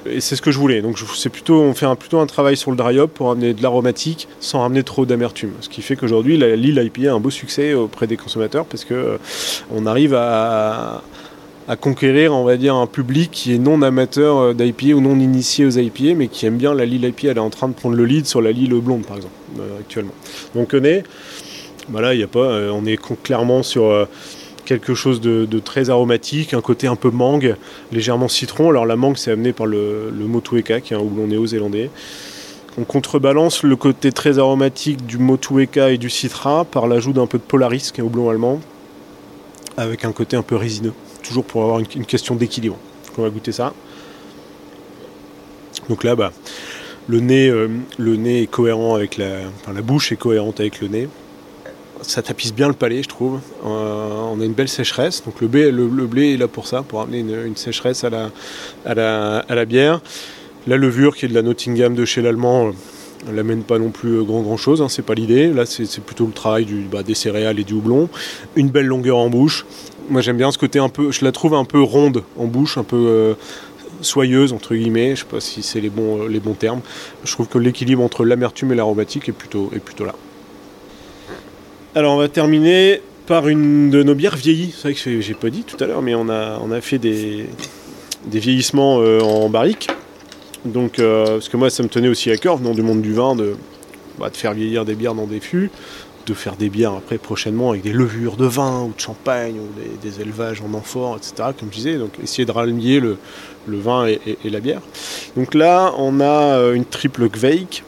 Et 0.08 0.20
c'est 0.20 0.36
ce 0.36 0.40
que 0.40 0.52
je 0.52 0.58
voulais. 0.60 0.80
Donc 0.80 1.00
c'est 1.16 1.30
plutôt, 1.30 1.60
on 1.60 1.74
fait 1.74 1.86
un, 1.86 1.96
plutôt 1.96 2.20
un 2.20 2.26
travail 2.26 2.56
sur 2.56 2.70
le 2.70 2.76
dry 2.76 3.00
hop 3.00 3.12
pour 3.12 3.32
amener 3.32 3.54
de 3.54 3.60
l'aromatique 3.60 4.28
sans 4.38 4.60
ramener 4.60 4.84
trop 4.84 5.04
d'amertume. 5.04 5.50
Ce 5.62 5.68
qui 5.68 5.82
fait 5.82 5.96
qu'aujourd'hui, 5.96 6.38
la 6.38 6.54
Lille 6.54 6.80
IPA 6.80 7.10
a 7.10 7.14
un 7.14 7.18
beau 7.18 7.30
succès 7.30 7.74
auprès 7.74 8.06
des 8.06 8.16
consommateurs 8.16 8.66
parce 8.66 8.84
que 8.84 8.94
euh, 8.94 9.86
arrive 9.86 10.14
à, 10.14 11.02
conquérir, 11.80 12.32
un 12.32 12.86
public 12.86 13.32
qui 13.32 13.54
est 13.54 13.58
non 13.58 13.82
amateur 13.82 14.38
euh, 14.38 14.54
d'IPA 14.54 14.94
ou 14.94 15.00
non 15.00 15.18
initié 15.18 15.66
aux 15.66 15.70
IPA, 15.70 16.14
mais 16.14 16.28
qui 16.28 16.46
aime 16.46 16.56
bien 16.56 16.72
la 16.72 16.84
Lille 16.84 17.02
IPA. 17.02 17.30
Elle 17.30 17.36
est 17.38 17.40
en 17.40 17.50
train 17.50 17.66
de 17.66 17.74
prendre 17.74 17.96
le 17.96 18.04
lead 18.04 18.26
sur 18.26 18.40
la 18.40 18.52
Lille 18.52 18.74
blonde, 18.74 19.04
par 19.04 19.16
exemple, 19.16 19.34
euh, 19.58 19.80
actuellement. 19.80 20.14
Donc 20.54 20.70
on 20.72 20.84
est, 20.84 21.02
a 21.96 22.26
pas, 22.28 22.70
on 22.72 22.86
est 22.86 23.00
clairement 23.24 23.64
sur 23.64 24.06
quelque 24.66 24.94
chose 24.94 25.22
de, 25.22 25.58
très 25.58 25.88
aromatique, 25.88 26.52
un 26.52 26.60
côté 26.60 26.86
un 26.86 26.96
peu 26.96 27.10
mangue, 27.10 27.56
légèrement 27.92 28.28
citron. 28.28 28.68
Alors 28.68 28.84
la 28.84 28.96
mangue, 28.96 29.16
c'est 29.16 29.30
amené 29.30 29.54
par 29.54 29.66
le, 29.66 30.10
le 30.10 30.26
Motueka, 30.26 30.82
qui 30.82 30.92
est 30.92 30.96
un 30.96 31.00
houblon 31.00 31.26
néo-zélandais. 31.26 31.90
On 32.78 32.84
contrebalance 32.84 33.62
le 33.62 33.74
côté 33.76 34.12
très 34.12 34.38
aromatique 34.38 35.06
du 35.06 35.16
Motueka 35.16 35.90
et 35.92 35.98
du 35.98 36.10
Citra 36.10 36.66
par 36.66 36.86
l'ajout 36.86 37.14
d'un 37.14 37.26
peu 37.26 37.38
de 37.38 37.42
Polaris, 37.42 37.90
qui 37.94 38.00
est 38.00 38.04
un 38.04 38.06
houblon 38.06 38.28
allemand, 38.28 38.60
avec 39.78 40.04
un 40.04 40.12
côté 40.12 40.36
un 40.36 40.42
peu 40.42 40.56
résineux 40.56 40.92
toujours 41.26 41.44
pour 41.44 41.62
avoir 41.62 41.80
une, 41.80 42.06
question 42.06 42.34
d'équilibre. 42.34 42.76
On 43.18 43.22
va 43.22 43.30
goûter 43.30 43.52
ça. 43.52 43.72
Donc 45.88 46.04
là, 46.04 46.14
bah, 46.14 46.32
le, 47.08 47.20
nez, 47.20 47.48
euh, 47.48 47.68
le 47.98 48.16
nez 48.16 48.42
est 48.42 48.46
cohérent 48.46 48.94
avec 48.94 49.16
la, 49.16 49.40
la 49.72 49.82
bouche 49.82 50.12
est 50.12 50.16
cohérente 50.16 50.60
avec 50.60 50.80
le 50.80 50.88
nez. 50.88 51.08
Ça 52.02 52.22
tapisse 52.22 52.54
bien 52.54 52.68
le 52.68 52.74
palais, 52.74 53.02
je 53.02 53.08
trouve. 53.08 53.40
Euh, 53.64 54.20
on 54.32 54.40
a 54.40 54.44
une 54.44 54.52
belle 54.52 54.68
sécheresse. 54.68 55.24
Donc 55.24 55.40
le 55.40 55.48
blé, 55.48 55.70
le, 55.70 55.86
blé 55.86 56.34
est 56.34 56.36
là 56.36 56.48
pour 56.48 56.66
ça, 56.66 56.82
pour 56.82 57.00
amener 57.00 57.20
une, 57.20 57.56
sécheresse 57.56 58.04
à 58.04 58.10
la, 58.84 59.64
bière. 59.64 60.00
La 60.66 60.76
levure 60.76 61.16
qui 61.16 61.24
est 61.24 61.28
de 61.28 61.34
la 61.34 61.42
Nottingham 61.42 61.94
de 61.94 62.04
chez 62.04 62.22
l'allemand, 62.22 62.68
euh, 63.28 63.32
n'amène 63.32 63.62
pas 63.62 63.78
non 63.78 63.90
plus 63.90 64.22
grand 64.24 64.42
grand 64.42 64.56
chose, 64.56 64.82
hein, 64.82 64.88
c'est 64.88 65.02
pas 65.02 65.14
l'idée. 65.14 65.48
Là, 65.48 65.64
c'est 65.66 66.00
plutôt 66.00 66.26
le 66.26 66.32
travail 66.32 66.66
bah, 66.90 67.02
des 67.02 67.14
céréales 67.14 67.58
et 67.58 67.64
du 67.64 67.74
houblon. 67.74 68.08
Une 68.56 68.68
belle 68.68 68.86
longueur 68.86 69.16
en 69.16 69.28
bouche, 69.28 69.64
moi 70.08 70.20
j'aime 70.20 70.36
bien 70.36 70.50
ce 70.50 70.58
côté 70.58 70.78
un 70.78 70.88
peu, 70.88 71.10
je 71.10 71.24
la 71.24 71.32
trouve 71.32 71.54
un 71.54 71.64
peu 71.64 71.80
ronde 71.80 72.22
en 72.36 72.46
bouche, 72.46 72.78
un 72.78 72.84
peu 72.84 72.96
euh, 72.96 73.34
soyeuse 74.02 74.52
entre 74.52 74.74
guillemets, 74.74 75.16
je 75.16 75.20
sais 75.20 75.26
pas 75.26 75.40
si 75.40 75.62
c'est 75.62 75.80
les 75.80 75.90
bons, 75.90 76.22
euh, 76.22 76.28
les 76.28 76.40
bons 76.40 76.54
termes. 76.54 76.80
Je 77.24 77.32
trouve 77.32 77.48
que 77.48 77.58
l'équilibre 77.58 78.02
entre 78.02 78.24
l'amertume 78.24 78.72
et 78.72 78.74
l'aromatique 78.74 79.28
est 79.28 79.32
plutôt, 79.32 79.70
est 79.74 79.80
plutôt 79.80 80.04
là. 80.04 80.14
Alors 81.96 82.12
on 82.12 82.18
va 82.18 82.28
terminer 82.28 83.00
par 83.26 83.48
une 83.48 83.88
de 83.88 84.02
nos 84.02 84.14
bières 84.14 84.36
vieillies. 84.36 84.70
C'est 84.76 84.82
vrai 84.82 84.92
que 84.92 85.20
j'ai 85.22 85.32
pas 85.32 85.48
dit 85.48 85.62
tout 85.62 85.82
à 85.82 85.86
l'heure, 85.86 86.02
mais 86.02 86.14
on 86.14 86.28
a, 86.28 86.60
on 86.62 86.70
a 86.70 86.82
fait 86.82 86.98
des, 86.98 87.46
des 88.26 88.38
vieillissements 88.38 89.00
euh, 89.00 89.20
en 89.20 89.48
barrique. 89.48 89.88
Donc, 90.66 90.96
parce 90.98 91.48
que 91.48 91.56
moi 91.56 91.70
ça 91.70 91.82
me 91.82 91.88
tenait 91.88 92.08
aussi 92.08 92.30
à 92.30 92.36
cœur, 92.36 92.58
venant 92.58 92.74
du 92.74 92.82
monde 92.82 93.00
du 93.00 93.14
vin, 93.14 93.34
de, 93.34 93.56
bah, 94.18 94.28
de 94.28 94.36
faire 94.36 94.52
vieillir 94.52 94.84
des 94.84 94.94
bières 94.94 95.14
dans 95.14 95.26
des 95.26 95.40
fûts 95.40 95.70
de 96.26 96.34
faire 96.34 96.56
des 96.56 96.68
bières 96.68 96.92
après 96.92 97.18
prochainement 97.18 97.70
avec 97.70 97.82
des 97.82 97.92
levures 97.92 98.36
de 98.36 98.46
vin 98.46 98.82
ou 98.82 98.92
de 98.92 99.00
champagne 99.00 99.54
ou 99.60 99.68
des, 100.02 100.20
élevages 100.20 100.60
en 100.60 100.74
amphore, 100.74 101.16
etc. 101.16 101.50
Comme 101.58 101.68
je 101.70 101.76
disais, 101.76 101.98
donc 101.98 102.10
essayer 102.22 102.44
de 102.44 102.50
rallier 102.50 103.00
le, 103.00 103.16
vin 103.68 104.06
et, 104.06 104.20
la 104.44 104.60
bière. 104.60 104.82
Donc 105.36 105.54
là, 105.54 105.94
on 105.96 106.20
a 106.20 106.56
euh, 106.56 106.74
une 106.74 106.84
triple 106.84 107.28
Gveik, 107.28 107.84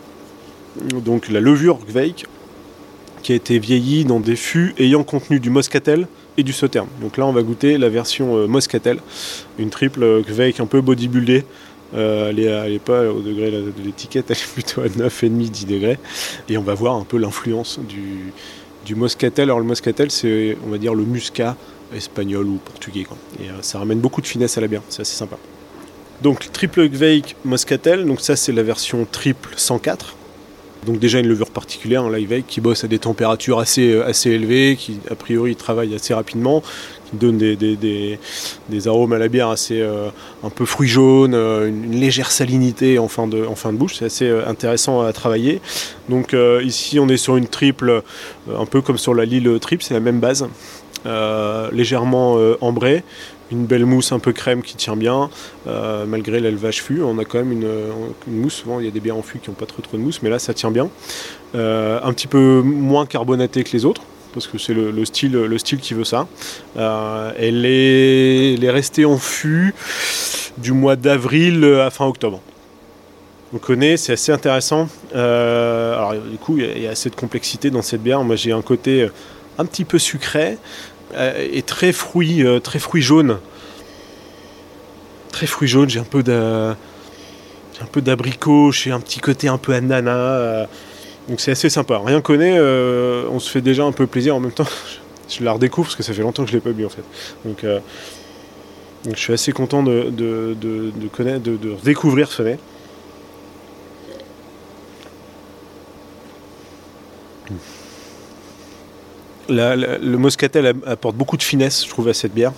donc 1.05 1.29
la 1.29 1.41
levure 1.41 1.81
Gveik, 1.85 2.27
qui 3.23 3.33
a 3.33 3.35
été 3.35 3.59
vieillie 3.59 4.05
dans 4.05 4.21
des 4.21 4.37
fûts 4.37 4.75
ayant 4.79 5.05
contenu 5.05 5.41
du 5.41 5.51
moscatel 5.51 6.07
et 6.37 6.43
du 6.43 6.53
sauterne. 6.53 6.89
Donc 7.01 7.17
là, 7.17 7.27
on 7.27 7.33
va 7.33 7.43
goûter 7.43 7.79
la 7.79 7.89
version 7.89 8.37
euh, 8.37 8.47
moscatel, 8.47 8.99
une 9.59 9.71
triple 9.71 10.23
Gveik 10.23 10.61
un 10.61 10.67
peu 10.67 10.81
bodybuildée 10.81 11.45
euh, 11.95 12.29
elle, 12.31 12.73
n'est 12.73 12.79
pas 12.79 13.11
au 13.11 13.21
degré 13.21 13.51
de 13.51 13.73
l'étiquette, 13.83 14.27
elle 14.31 14.37
est 14.37 14.53
plutôt 14.53 14.83
à 14.83 14.87
9,5-10 14.87 15.67
degrés. 15.67 15.99
Et 16.49 16.59
on 16.59 16.63
va 16.63 16.75
voir 16.75 16.95
un 16.95 17.05
peu 17.05 17.19
l'influence 17.19 17.79
du, 17.81 18.33
du 18.85 18.95
moscatel. 18.95 19.45
Alors 19.45 19.59
le 19.59 19.65
moscatel, 19.65 20.11
c'est 20.11 20.57
on 20.67 20.71
va 20.71 20.79
dire 20.79 20.95
le 20.95 21.05
muscat 21.05 21.57
espagnol 21.95 22.47
ou 22.47 22.59
portugais. 22.65 23.07
Et 23.41 23.49
euh, 23.49 23.63
ça 23.63 23.79
ramène 23.79 24.01
beaucoup 24.01 24.21
de 24.21 24.27
finesse 24.27 24.59
à 24.59 24.61
la 24.61 24.67
bière, 24.67 24.83
c'est 24.89 25.03
assez 25.03 25.17
sympa. 25.17 25.39
Donc 26.23 26.51
triple 26.53 26.89
Gveik 26.89 27.37
moscatel, 27.45 28.05
donc 28.05 28.21
ça 28.21 28.37
c'est 28.37 28.53
la 28.53 28.63
version 28.63 29.07
triple 29.11 29.55
104. 29.57 30.17
Donc 30.87 30.99
déjà 30.99 31.19
une 31.19 31.27
levure 31.27 31.51
particulière, 31.51 32.05
un 32.05 32.17
live 32.17 32.45
qui 32.47 32.61
bosse 32.61 32.85
à 32.85 32.89
des 32.89 32.99
températures 32.99 33.59
assez, 33.59 33.93
euh, 33.93 34.07
assez 34.07 34.31
élevées, 34.31 34.77
qui 34.79 34.99
a 35.11 35.15
priori 35.15 35.57
travaille 35.57 35.95
assez 35.95 36.15
rapidement, 36.15 36.63
qui 37.11 37.17
donne 37.17 37.37
des, 37.37 38.19
arômes 38.87 39.13
à 39.13 39.19
la 39.19 39.29
bière 39.29 39.49
assez 39.49 39.81
euh, 39.81 40.09
un 40.45 40.51
peu 40.51 40.65
fruits 40.65 40.89
jaunes, 40.89 41.35
euh, 41.35 41.69
une, 41.69 41.99
légère 41.99 42.31
salinité 42.31 42.99
en 42.99 43.09
fin 43.09 43.27
de, 43.27 43.45
en 43.45 43.57
fin 43.57 43.73
de 43.73 43.79
bouche. 43.79 43.97
C'est 43.99 44.05
assez 44.05 44.31
intéressant 44.47 45.03
à 45.03 45.13
travailler. 45.13 45.61
Donc 46.09 46.35
ici 46.63 46.99
on 46.99 47.09
est 47.09 47.17
sur 47.17 47.37
une 47.37 47.49
triple, 47.49 48.03
un 48.57 48.65
peu 48.65 48.81
comme 48.81 48.99
sur 48.99 49.15
la 49.15 49.25
Lille 49.25 49.59
triple, 49.61 49.83
c'est 49.83 49.95
la 49.95 50.01
même 50.01 50.21
base. 50.21 50.47
légèrement 51.73 52.39
ambrée, 52.61 53.03
une 53.51 53.67
belle 53.67 53.87
mousse 53.87 54.13
un 54.13 54.19
peu 54.19 54.33
crème 54.33 54.63
qui 54.63 54.77
tient 54.77 54.97
bien, 54.97 55.31
euh, 55.67 56.05
malgré 56.07 56.41
l'élevage 56.41 56.83
fût. 56.83 57.03
On 57.03 57.19
a 57.19 57.25
quand 57.25 57.39
même 57.39 57.53
une, 57.53 57.69
mousse, 58.27 58.55
souvent 58.55 58.81
il 58.81 58.87
y 58.87 58.89
a 58.89 58.91
des 58.91 59.01
bières 59.01 59.17
en 59.17 59.23
fût 59.23 59.39
qui 59.39 59.51
n'ont 59.51 59.57
pas 59.57 59.67
trop 59.67 59.83
trop 59.83 59.97
de 59.97 60.03
mousse, 60.03 60.23
mais 60.23 60.31
là 60.31 60.39
ça 60.39 60.55
tient 60.55 60.71
bien. 60.71 60.89
Euh, 61.55 62.01
un 62.03 62.13
petit 62.13 62.27
peu 62.27 62.63
moins 62.63 63.07
carbonaté 63.07 63.65
que 63.65 63.73
les 63.73 63.85
autres, 63.85 64.03
parce 64.35 64.47
que 64.47 64.59
c'est 64.59 64.75
le, 64.75 65.05
style, 65.05 65.33
le 65.33 65.59
style 65.59 65.79
qui 65.79 65.95
veut 65.95 66.05
ça. 66.05 66.29
Euh, 66.77 67.33
elle, 67.39 67.65
est, 67.65 68.71
restée 68.71 69.05
en 69.05 69.17
fût 69.17 69.75
du 70.59 70.73
mois 70.73 70.97
d'avril 70.97 71.65
à 71.65 71.91
fin 71.91 72.07
octobre. 72.07 72.41
On 73.55 73.59
connaît, 73.59 73.97
c'est 73.97 74.13
assez 74.13 74.31
intéressant. 74.31 74.89
alors 75.15 76.15
du 76.15 76.37
coup, 76.37 76.59
il 76.59 76.83
y, 76.83 76.87
a 76.87 76.91
assez 76.91 77.09
de 77.09 77.15
complexité 77.15 77.71
dans 77.71 77.81
cette 77.81 78.03
bière. 78.03 78.23
Moi 78.23 78.37
j'ai 78.37 78.53
un 78.53 78.61
côté 78.61 79.09
un 79.57 79.65
petit 79.65 79.85
peu 79.85 79.99
sucré, 79.99 80.59
euh, 81.15 81.47
et 81.51 81.63
très 81.63 81.93
fruit, 81.93 82.45
euh, 82.45 82.61
très 82.61 82.79
fruit 82.79 83.03
jaune. 83.03 83.39
Très 85.33 85.47
fruit 85.47 85.69
jaune, 85.69 85.89
j'ai 85.89 86.01
un 86.01 86.05
peu 86.05 86.23
peu 87.93 88.01
d'abricot, 88.01 88.73
j'ai 88.73 88.91
un 88.91 89.01
petit 89.01 89.21
côté 89.21 89.49
un 89.49 89.59
peu 89.59 89.73
ananas. 89.73 90.11
Euh, 90.11 90.67
donc 91.29 91.41
c'est 91.41 91.53
assez 91.53 91.71
sympa. 91.71 92.01
Rien 92.05 92.21
connaît, 92.21 92.59
on 92.59 93.39
se 93.39 93.51
fait 93.51 93.61
déjà 93.61 93.85
un 93.85 93.93
peu 93.93 94.07
plaisir 94.07 94.35
en 94.35 94.41
même 94.41 94.53
temps. 94.53 94.67
je 95.29 95.45
la 95.45 95.53
redécouvre 95.53 95.89
parce 95.89 95.97
que 95.97 96.03
ça 96.03 96.13
fait 96.13 96.23
longtemps 96.23 96.45
que 96.45 96.51
je 96.51 96.55
l'ai 96.55 96.61
pas 96.61 96.73
bu 96.73 96.87
en 96.87 96.89
fait. 96.89 97.05
Donc, 97.45 97.65
donc 99.05 99.15
je 99.15 99.21
suis 99.21 99.33
assez 99.33 99.53
content 99.53 99.83
de, 99.83 100.09
de, 100.11 100.55
de, 100.55 101.71
redécouvrir 101.71 102.33
ce 102.33 102.43
nez. 102.43 102.59
Le 109.49 110.17
moscatel 110.17 110.75
apporte 110.87 111.17
beaucoup 111.17 111.37
de 111.37 111.43
finesse, 111.43 111.85
je 111.85 111.91
trouve, 111.91 112.09
à 112.09 112.15
cette 112.15 112.35
bière. 112.35 112.53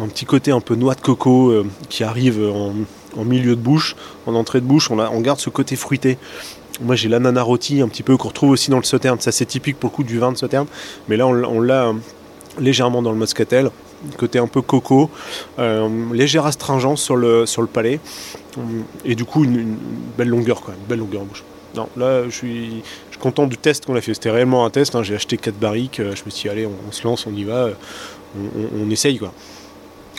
Un 0.00 0.08
petit 0.08 0.24
côté 0.24 0.50
un 0.50 0.60
peu 0.60 0.74
noix 0.74 0.94
de 0.94 1.00
coco 1.00 1.50
euh, 1.50 1.64
qui 1.88 2.02
arrive 2.02 2.40
en, 2.42 3.24
milieu 3.24 3.54
de 3.54 3.60
bouche, 3.60 3.94
en 4.26 4.34
entrée 4.34 4.60
de 4.60 4.66
bouche. 4.66 4.90
On, 4.90 5.20
garde 5.20 5.38
ce 5.38 5.50
côté 5.50 5.76
fruité. 5.76 6.18
Moi, 6.80 6.96
j'ai 6.96 7.08
l'ananas 7.08 7.42
rôti 7.42 7.80
un 7.80 7.86
petit 7.86 8.02
peu 8.02 8.16
qu'on 8.16 8.28
retrouve 8.28 8.50
aussi 8.50 8.70
dans 8.70 8.78
le 8.78 8.84
sauterne. 8.84 9.20
Ça, 9.20 9.30
c'est 9.30 9.46
typique 9.46 9.78
pour 9.78 9.90
le 9.90 9.94
coup 9.94 10.02
du 10.02 10.18
vin 10.18 10.32
de 10.32 10.36
sauterne. 10.36 10.66
Mais 11.08 11.16
là, 11.16 11.28
on, 11.28 11.60
l'a 11.60 11.86
euh, 11.86 11.92
légèrement 12.58 13.02
dans 13.02 13.12
le 13.12 13.18
moscatel. 13.18 13.70
Côté 14.18 14.38
un 14.38 14.48
peu 14.48 14.60
coco, 14.60 15.08
euh, 15.58 15.88
légère 16.12 16.44
astringence 16.44 17.00
sur 17.00 17.16
le, 17.16 17.46
sur 17.46 17.62
le 17.62 17.68
palais. 17.68 18.00
Et 19.04 19.14
du 19.14 19.24
coup, 19.24 19.44
une, 19.44 19.76
belle 20.18 20.28
longueur, 20.28 20.60
quoi, 20.60 20.74
une 20.74 20.86
belle 20.86 20.98
longueur 20.98 21.22
en 21.22 21.24
bouche. 21.24 21.44
Non, 21.76 21.88
là, 21.96 22.24
je 22.24 22.30
suis, 22.30 22.82
content 23.24 23.46
du 23.46 23.56
test 23.56 23.86
qu'on 23.86 23.96
a 23.96 24.02
fait. 24.02 24.12
C'était 24.12 24.30
réellement 24.30 24.66
un 24.66 24.70
test. 24.70 24.94
Hein. 24.94 25.02
J'ai 25.02 25.14
acheté 25.14 25.38
4 25.38 25.54
barriques. 25.54 25.98
Euh, 25.98 26.14
je 26.14 26.24
me 26.26 26.30
suis 26.30 26.42
dit, 26.42 26.48
allez, 26.50 26.66
on, 26.66 26.92
se 26.92 27.04
lance, 27.04 27.26
on 27.26 27.34
y 27.34 27.44
va. 27.44 27.68
Euh, 27.68 27.72
on, 28.78 28.90
essaye, 28.90 29.18
quoi. 29.18 29.32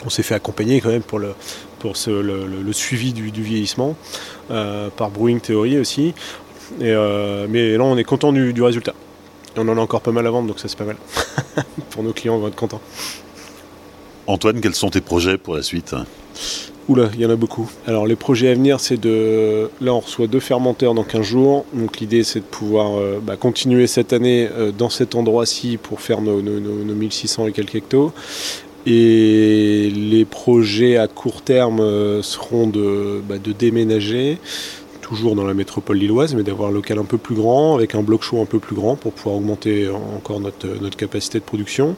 On 0.04 0.10
s'est 0.10 0.24
fait 0.24 0.34
accompagner 0.34 0.80
quand 0.80 0.88
même 0.88 1.02
pour 1.02 1.20
le, 1.20 1.34
suivi 2.72 3.12
du, 3.12 3.30
vieillissement, 3.30 3.94
euh, 4.50 4.88
par 4.90 5.10
Brewing 5.10 5.40
Theory 5.40 5.78
aussi. 5.78 6.14
mais 6.80 6.92
là, 7.76 7.84
on 7.84 7.96
est 7.96 8.04
content 8.04 8.32
du, 8.32 8.60
résultat. 8.60 8.94
Et 9.56 9.60
on 9.60 9.68
en 9.68 9.78
a 9.78 9.80
encore 9.80 10.00
pas 10.00 10.12
mal 10.12 10.26
à 10.26 10.30
vendre, 10.30 10.48
donc 10.48 10.58
ça 10.58 10.68
c'est 10.68 10.76
pas 10.76 10.84
mal. 10.84 10.96
pour 11.90 12.02
nos 12.02 12.12
clients, 12.12 12.34
on 12.34 12.40
va 12.40 12.48
être 12.48 12.56
contents. 12.56 12.80
Antoine, 14.26 14.60
quels 14.60 14.74
sont 14.74 14.90
tes 14.90 15.00
projets 15.00 15.38
pour 15.38 15.54
la 15.54 15.62
suite? 15.62 15.94
Oula, 16.88 17.10
il 17.14 17.20
y 17.20 17.26
en 17.26 17.30
a 17.30 17.36
beaucoup. 17.36 17.68
Alors 17.88 18.06
les 18.06 18.14
projets 18.14 18.48
à 18.48 18.54
venir, 18.54 18.78
c'est 18.78 19.00
de... 19.00 19.68
Là, 19.80 19.92
on 19.92 19.98
reçoit 19.98 20.28
deux 20.28 20.38
fermenteurs 20.38 20.94
dans 20.94 21.02
15 21.02 21.22
jours. 21.22 21.64
Donc 21.72 21.98
l'idée, 21.98 22.22
c'est 22.22 22.38
de 22.38 22.44
pouvoir 22.44 22.96
euh, 22.96 23.18
bah, 23.20 23.36
continuer 23.36 23.88
cette 23.88 24.12
année 24.12 24.48
euh, 24.56 24.70
dans 24.70 24.88
cet 24.88 25.16
endroit-ci 25.16 25.78
pour 25.82 26.00
faire 26.00 26.20
nos, 26.20 26.40
1600 26.40 27.48
et 27.48 27.52
quelques 27.52 27.74
hectos. 27.74 28.12
Et 28.86 29.90
les 29.90 30.24
projets 30.24 30.96
à 30.96 31.08
court 31.08 31.42
terme 31.42 31.80
euh, 31.80 32.22
seront 32.22 32.68
de, 32.68 33.20
bah, 33.28 33.38
de 33.38 33.50
déménager, 33.50 34.38
toujours 35.00 35.34
dans 35.34 35.44
la 35.44 35.54
métropole 35.54 35.96
lilloise, 35.96 36.36
mais 36.36 36.44
d'avoir 36.44 36.68
un 36.68 36.72
local 36.72 37.00
un 37.00 37.04
peu 37.04 37.18
plus 37.18 37.34
grand, 37.34 37.74
avec 37.74 37.96
un 37.96 38.02
bloc 38.02 38.22
chaud 38.22 38.40
un 38.40 38.46
peu 38.46 38.60
plus 38.60 38.76
grand 38.76 38.94
pour 38.94 39.12
pouvoir 39.12 39.34
augmenter 39.34 39.88
encore 39.88 40.38
notre, 40.38 40.68
capacité 40.96 41.40
de 41.40 41.44
production. 41.44 41.96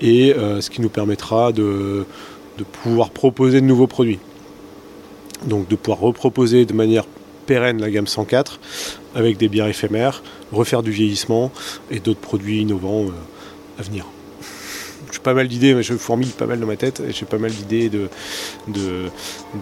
Et 0.00 0.34
ce 0.60 0.68
qui 0.68 0.80
nous 0.80 0.88
permettra 0.88 1.52
de, 1.52 2.04
de 2.62 2.68
pouvoir 2.82 3.10
proposer 3.10 3.60
de 3.60 3.66
nouveaux 3.66 3.86
produits. 3.86 4.18
Donc 5.46 5.68
de 5.68 5.76
pouvoir 5.76 6.00
reproposer 6.00 6.64
de 6.64 6.72
manière 6.72 7.04
pérenne 7.46 7.80
la 7.80 7.90
gamme 7.90 8.06
104 8.06 8.60
avec 9.14 9.36
des 9.36 9.48
bières 9.48 9.66
éphémères, 9.66 10.22
refaire 10.52 10.82
du 10.82 10.90
vieillissement 10.90 11.50
et 11.90 11.98
d'autres 11.98 12.20
produits 12.20 12.60
innovants 12.60 13.06
euh, 13.06 13.80
à 13.80 13.82
venir 13.82 14.06
j'ai 15.12 15.18
pas 15.18 15.34
mal 15.34 15.46
d'idées, 15.46 15.74
mais 15.74 15.82
je 15.82 15.92
fourmille 15.92 16.30
pas 16.30 16.46
mal 16.46 16.58
dans 16.58 16.66
ma 16.66 16.76
tête, 16.76 17.00
et 17.00 17.12
j'ai 17.12 17.26
pas 17.26 17.36
mal 17.36 17.50
d'idées 17.50 17.90
de, 17.90 18.08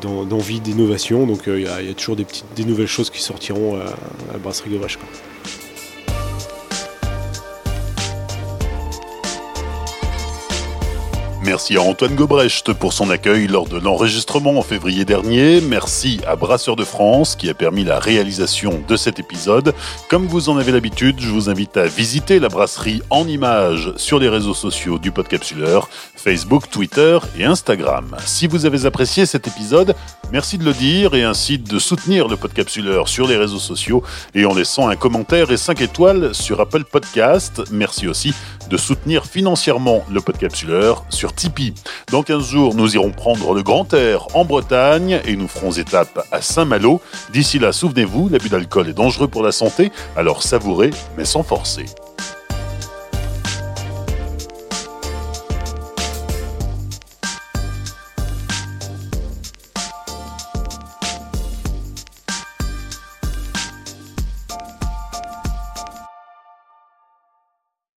d'envie 0.01 0.61
d'innovation, 0.61 1.27
donc 1.27 1.49
euh, 1.49 1.59
il 1.59 1.87
y, 1.87 1.91
a 1.91 1.95
toujours 1.95 2.15
des, 2.15 2.25
petites, 2.25 2.45
des 2.55 2.65
nouvelles 2.65 2.87
choses 2.87 3.11
qui 3.11 3.21
sortiront 3.21 3.75
à, 3.75 3.87
à 4.33 4.39
Brasserie 4.39 4.71
Gauvage. 4.71 4.97
Merci 11.51 11.77
à 11.77 11.83
Antoine 11.83 12.15
Gobrecht 12.15 12.73
pour 12.75 12.93
son 12.93 13.11
accueil 13.11 13.49
lors 13.49 13.67
de 13.67 13.77
l'enregistrement 13.77 14.57
en 14.57 14.63
février 14.63 15.05
dernier. 15.05 15.61
Merci 15.61 16.21
à 16.25 16.37
Brasseur 16.37 16.77
de 16.77 16.85
France 16.85 17.35
qui 17.35 17.51
a 17.51 17.55
permis 17.55 17.83
la 17.83 17.99
réalisation 17.99 18.81
de 18.87 18.97
cet 18.97 19.19
épisode. 19.19 19.75
Comme 20.09 20.29
vous 20.29 20.49
en 20.49 20.59
avez 20.59 20.71
l'habitude, 20.71 21.19
je 21.19 21.29
vous 21.29 21.51
invite 21.51 21.77
à 21.77 21.87
visiter 21.87 22.39
la 22.39 22.47
brasserie 22.47 23.03
en 23.11 23.27
images 23.27 23.93
sur 23.97 24.21
les 24.21 24.29
réseaux 24.29 24.55
sociaux 24.55 25.01
du 25.01 25.11
Podcapsuleur, 25.11 25.89
Facebook, 26.15 26.71
Twitter 26.71 27.19
et 27.37 27.45
Instagram. 27.45 28.17
Si 28.25 28.47
vous 28.47 28.65
avez 28.65 28.87
apprécié 28.87 29.27
cet 29.27 29.49
épisode, 29.49 29.97
merci 30.31 30.57
de 30.57 30.65
le 30.65 30.73
dire 30.73 31.17
et 31.17 31.25
ainsi 31.25 31.59
de 31.59 31.81
soutenir 31.81 32.29
le 32.29 32.37
Podcapsuleur 32.37 33.09
sur 33.09 33.27
les 33.27 33.37
réseaux 33.37 33.59
sociaux 33.59 34.05
et 34.37 34.45
en 34.45 34.55
laissant 34.55 34.89
un 34.89 34.95
commentaire 34.95 35.51
et 35.51 35.57
5 35.57 35.81
étoiles 35.81 36.33
sur 36.33 36.61
Apple 36.61 36.85
Podcast. 36.85 37.63
Merci 37.73 38.07
aussi 38.07 38.35
de 38.69 38.77
soutenir 38.77 39.27
financièrement 39.27 40.05
le 40.09 40.21
Podcapsuleur 40.21 41.05
sur 41.09 41.33
Dans 42.11 42.23
15 42.23 42.45
jours, 42.51 42.75
nous 42.75 42.95
irons 42.95 43.13
prendre 43.13 43.55
le 43.55 43.63
grand 43.63 43.93
air 43.95 44.27
en 44.35 44.45
Bretagne 44.45 45.21
et 45.25 45.37
nous 45.37 45.49
ferons 45.49 45.73
étape 45.73 46.27
à 46.33 46.43
Saint-Malo. 46.43 47.01
D'ici 47.33 47.59
là, 47.59 47.73
souvenez-vous, 47.73 48.29
l'abus 48.29 48.49
d'alcool 48.49 48.89
est 48.89 48.95
dangereux 48.95 49.29
pour 49.29 49.43
la 49.43 49.53
santé, 49.53 49.91
alors 50.17 50.43
savourez 50.43 50.91
mais 51.17 51.25
sans 51.25 51.43
forcer. 51.43 51.87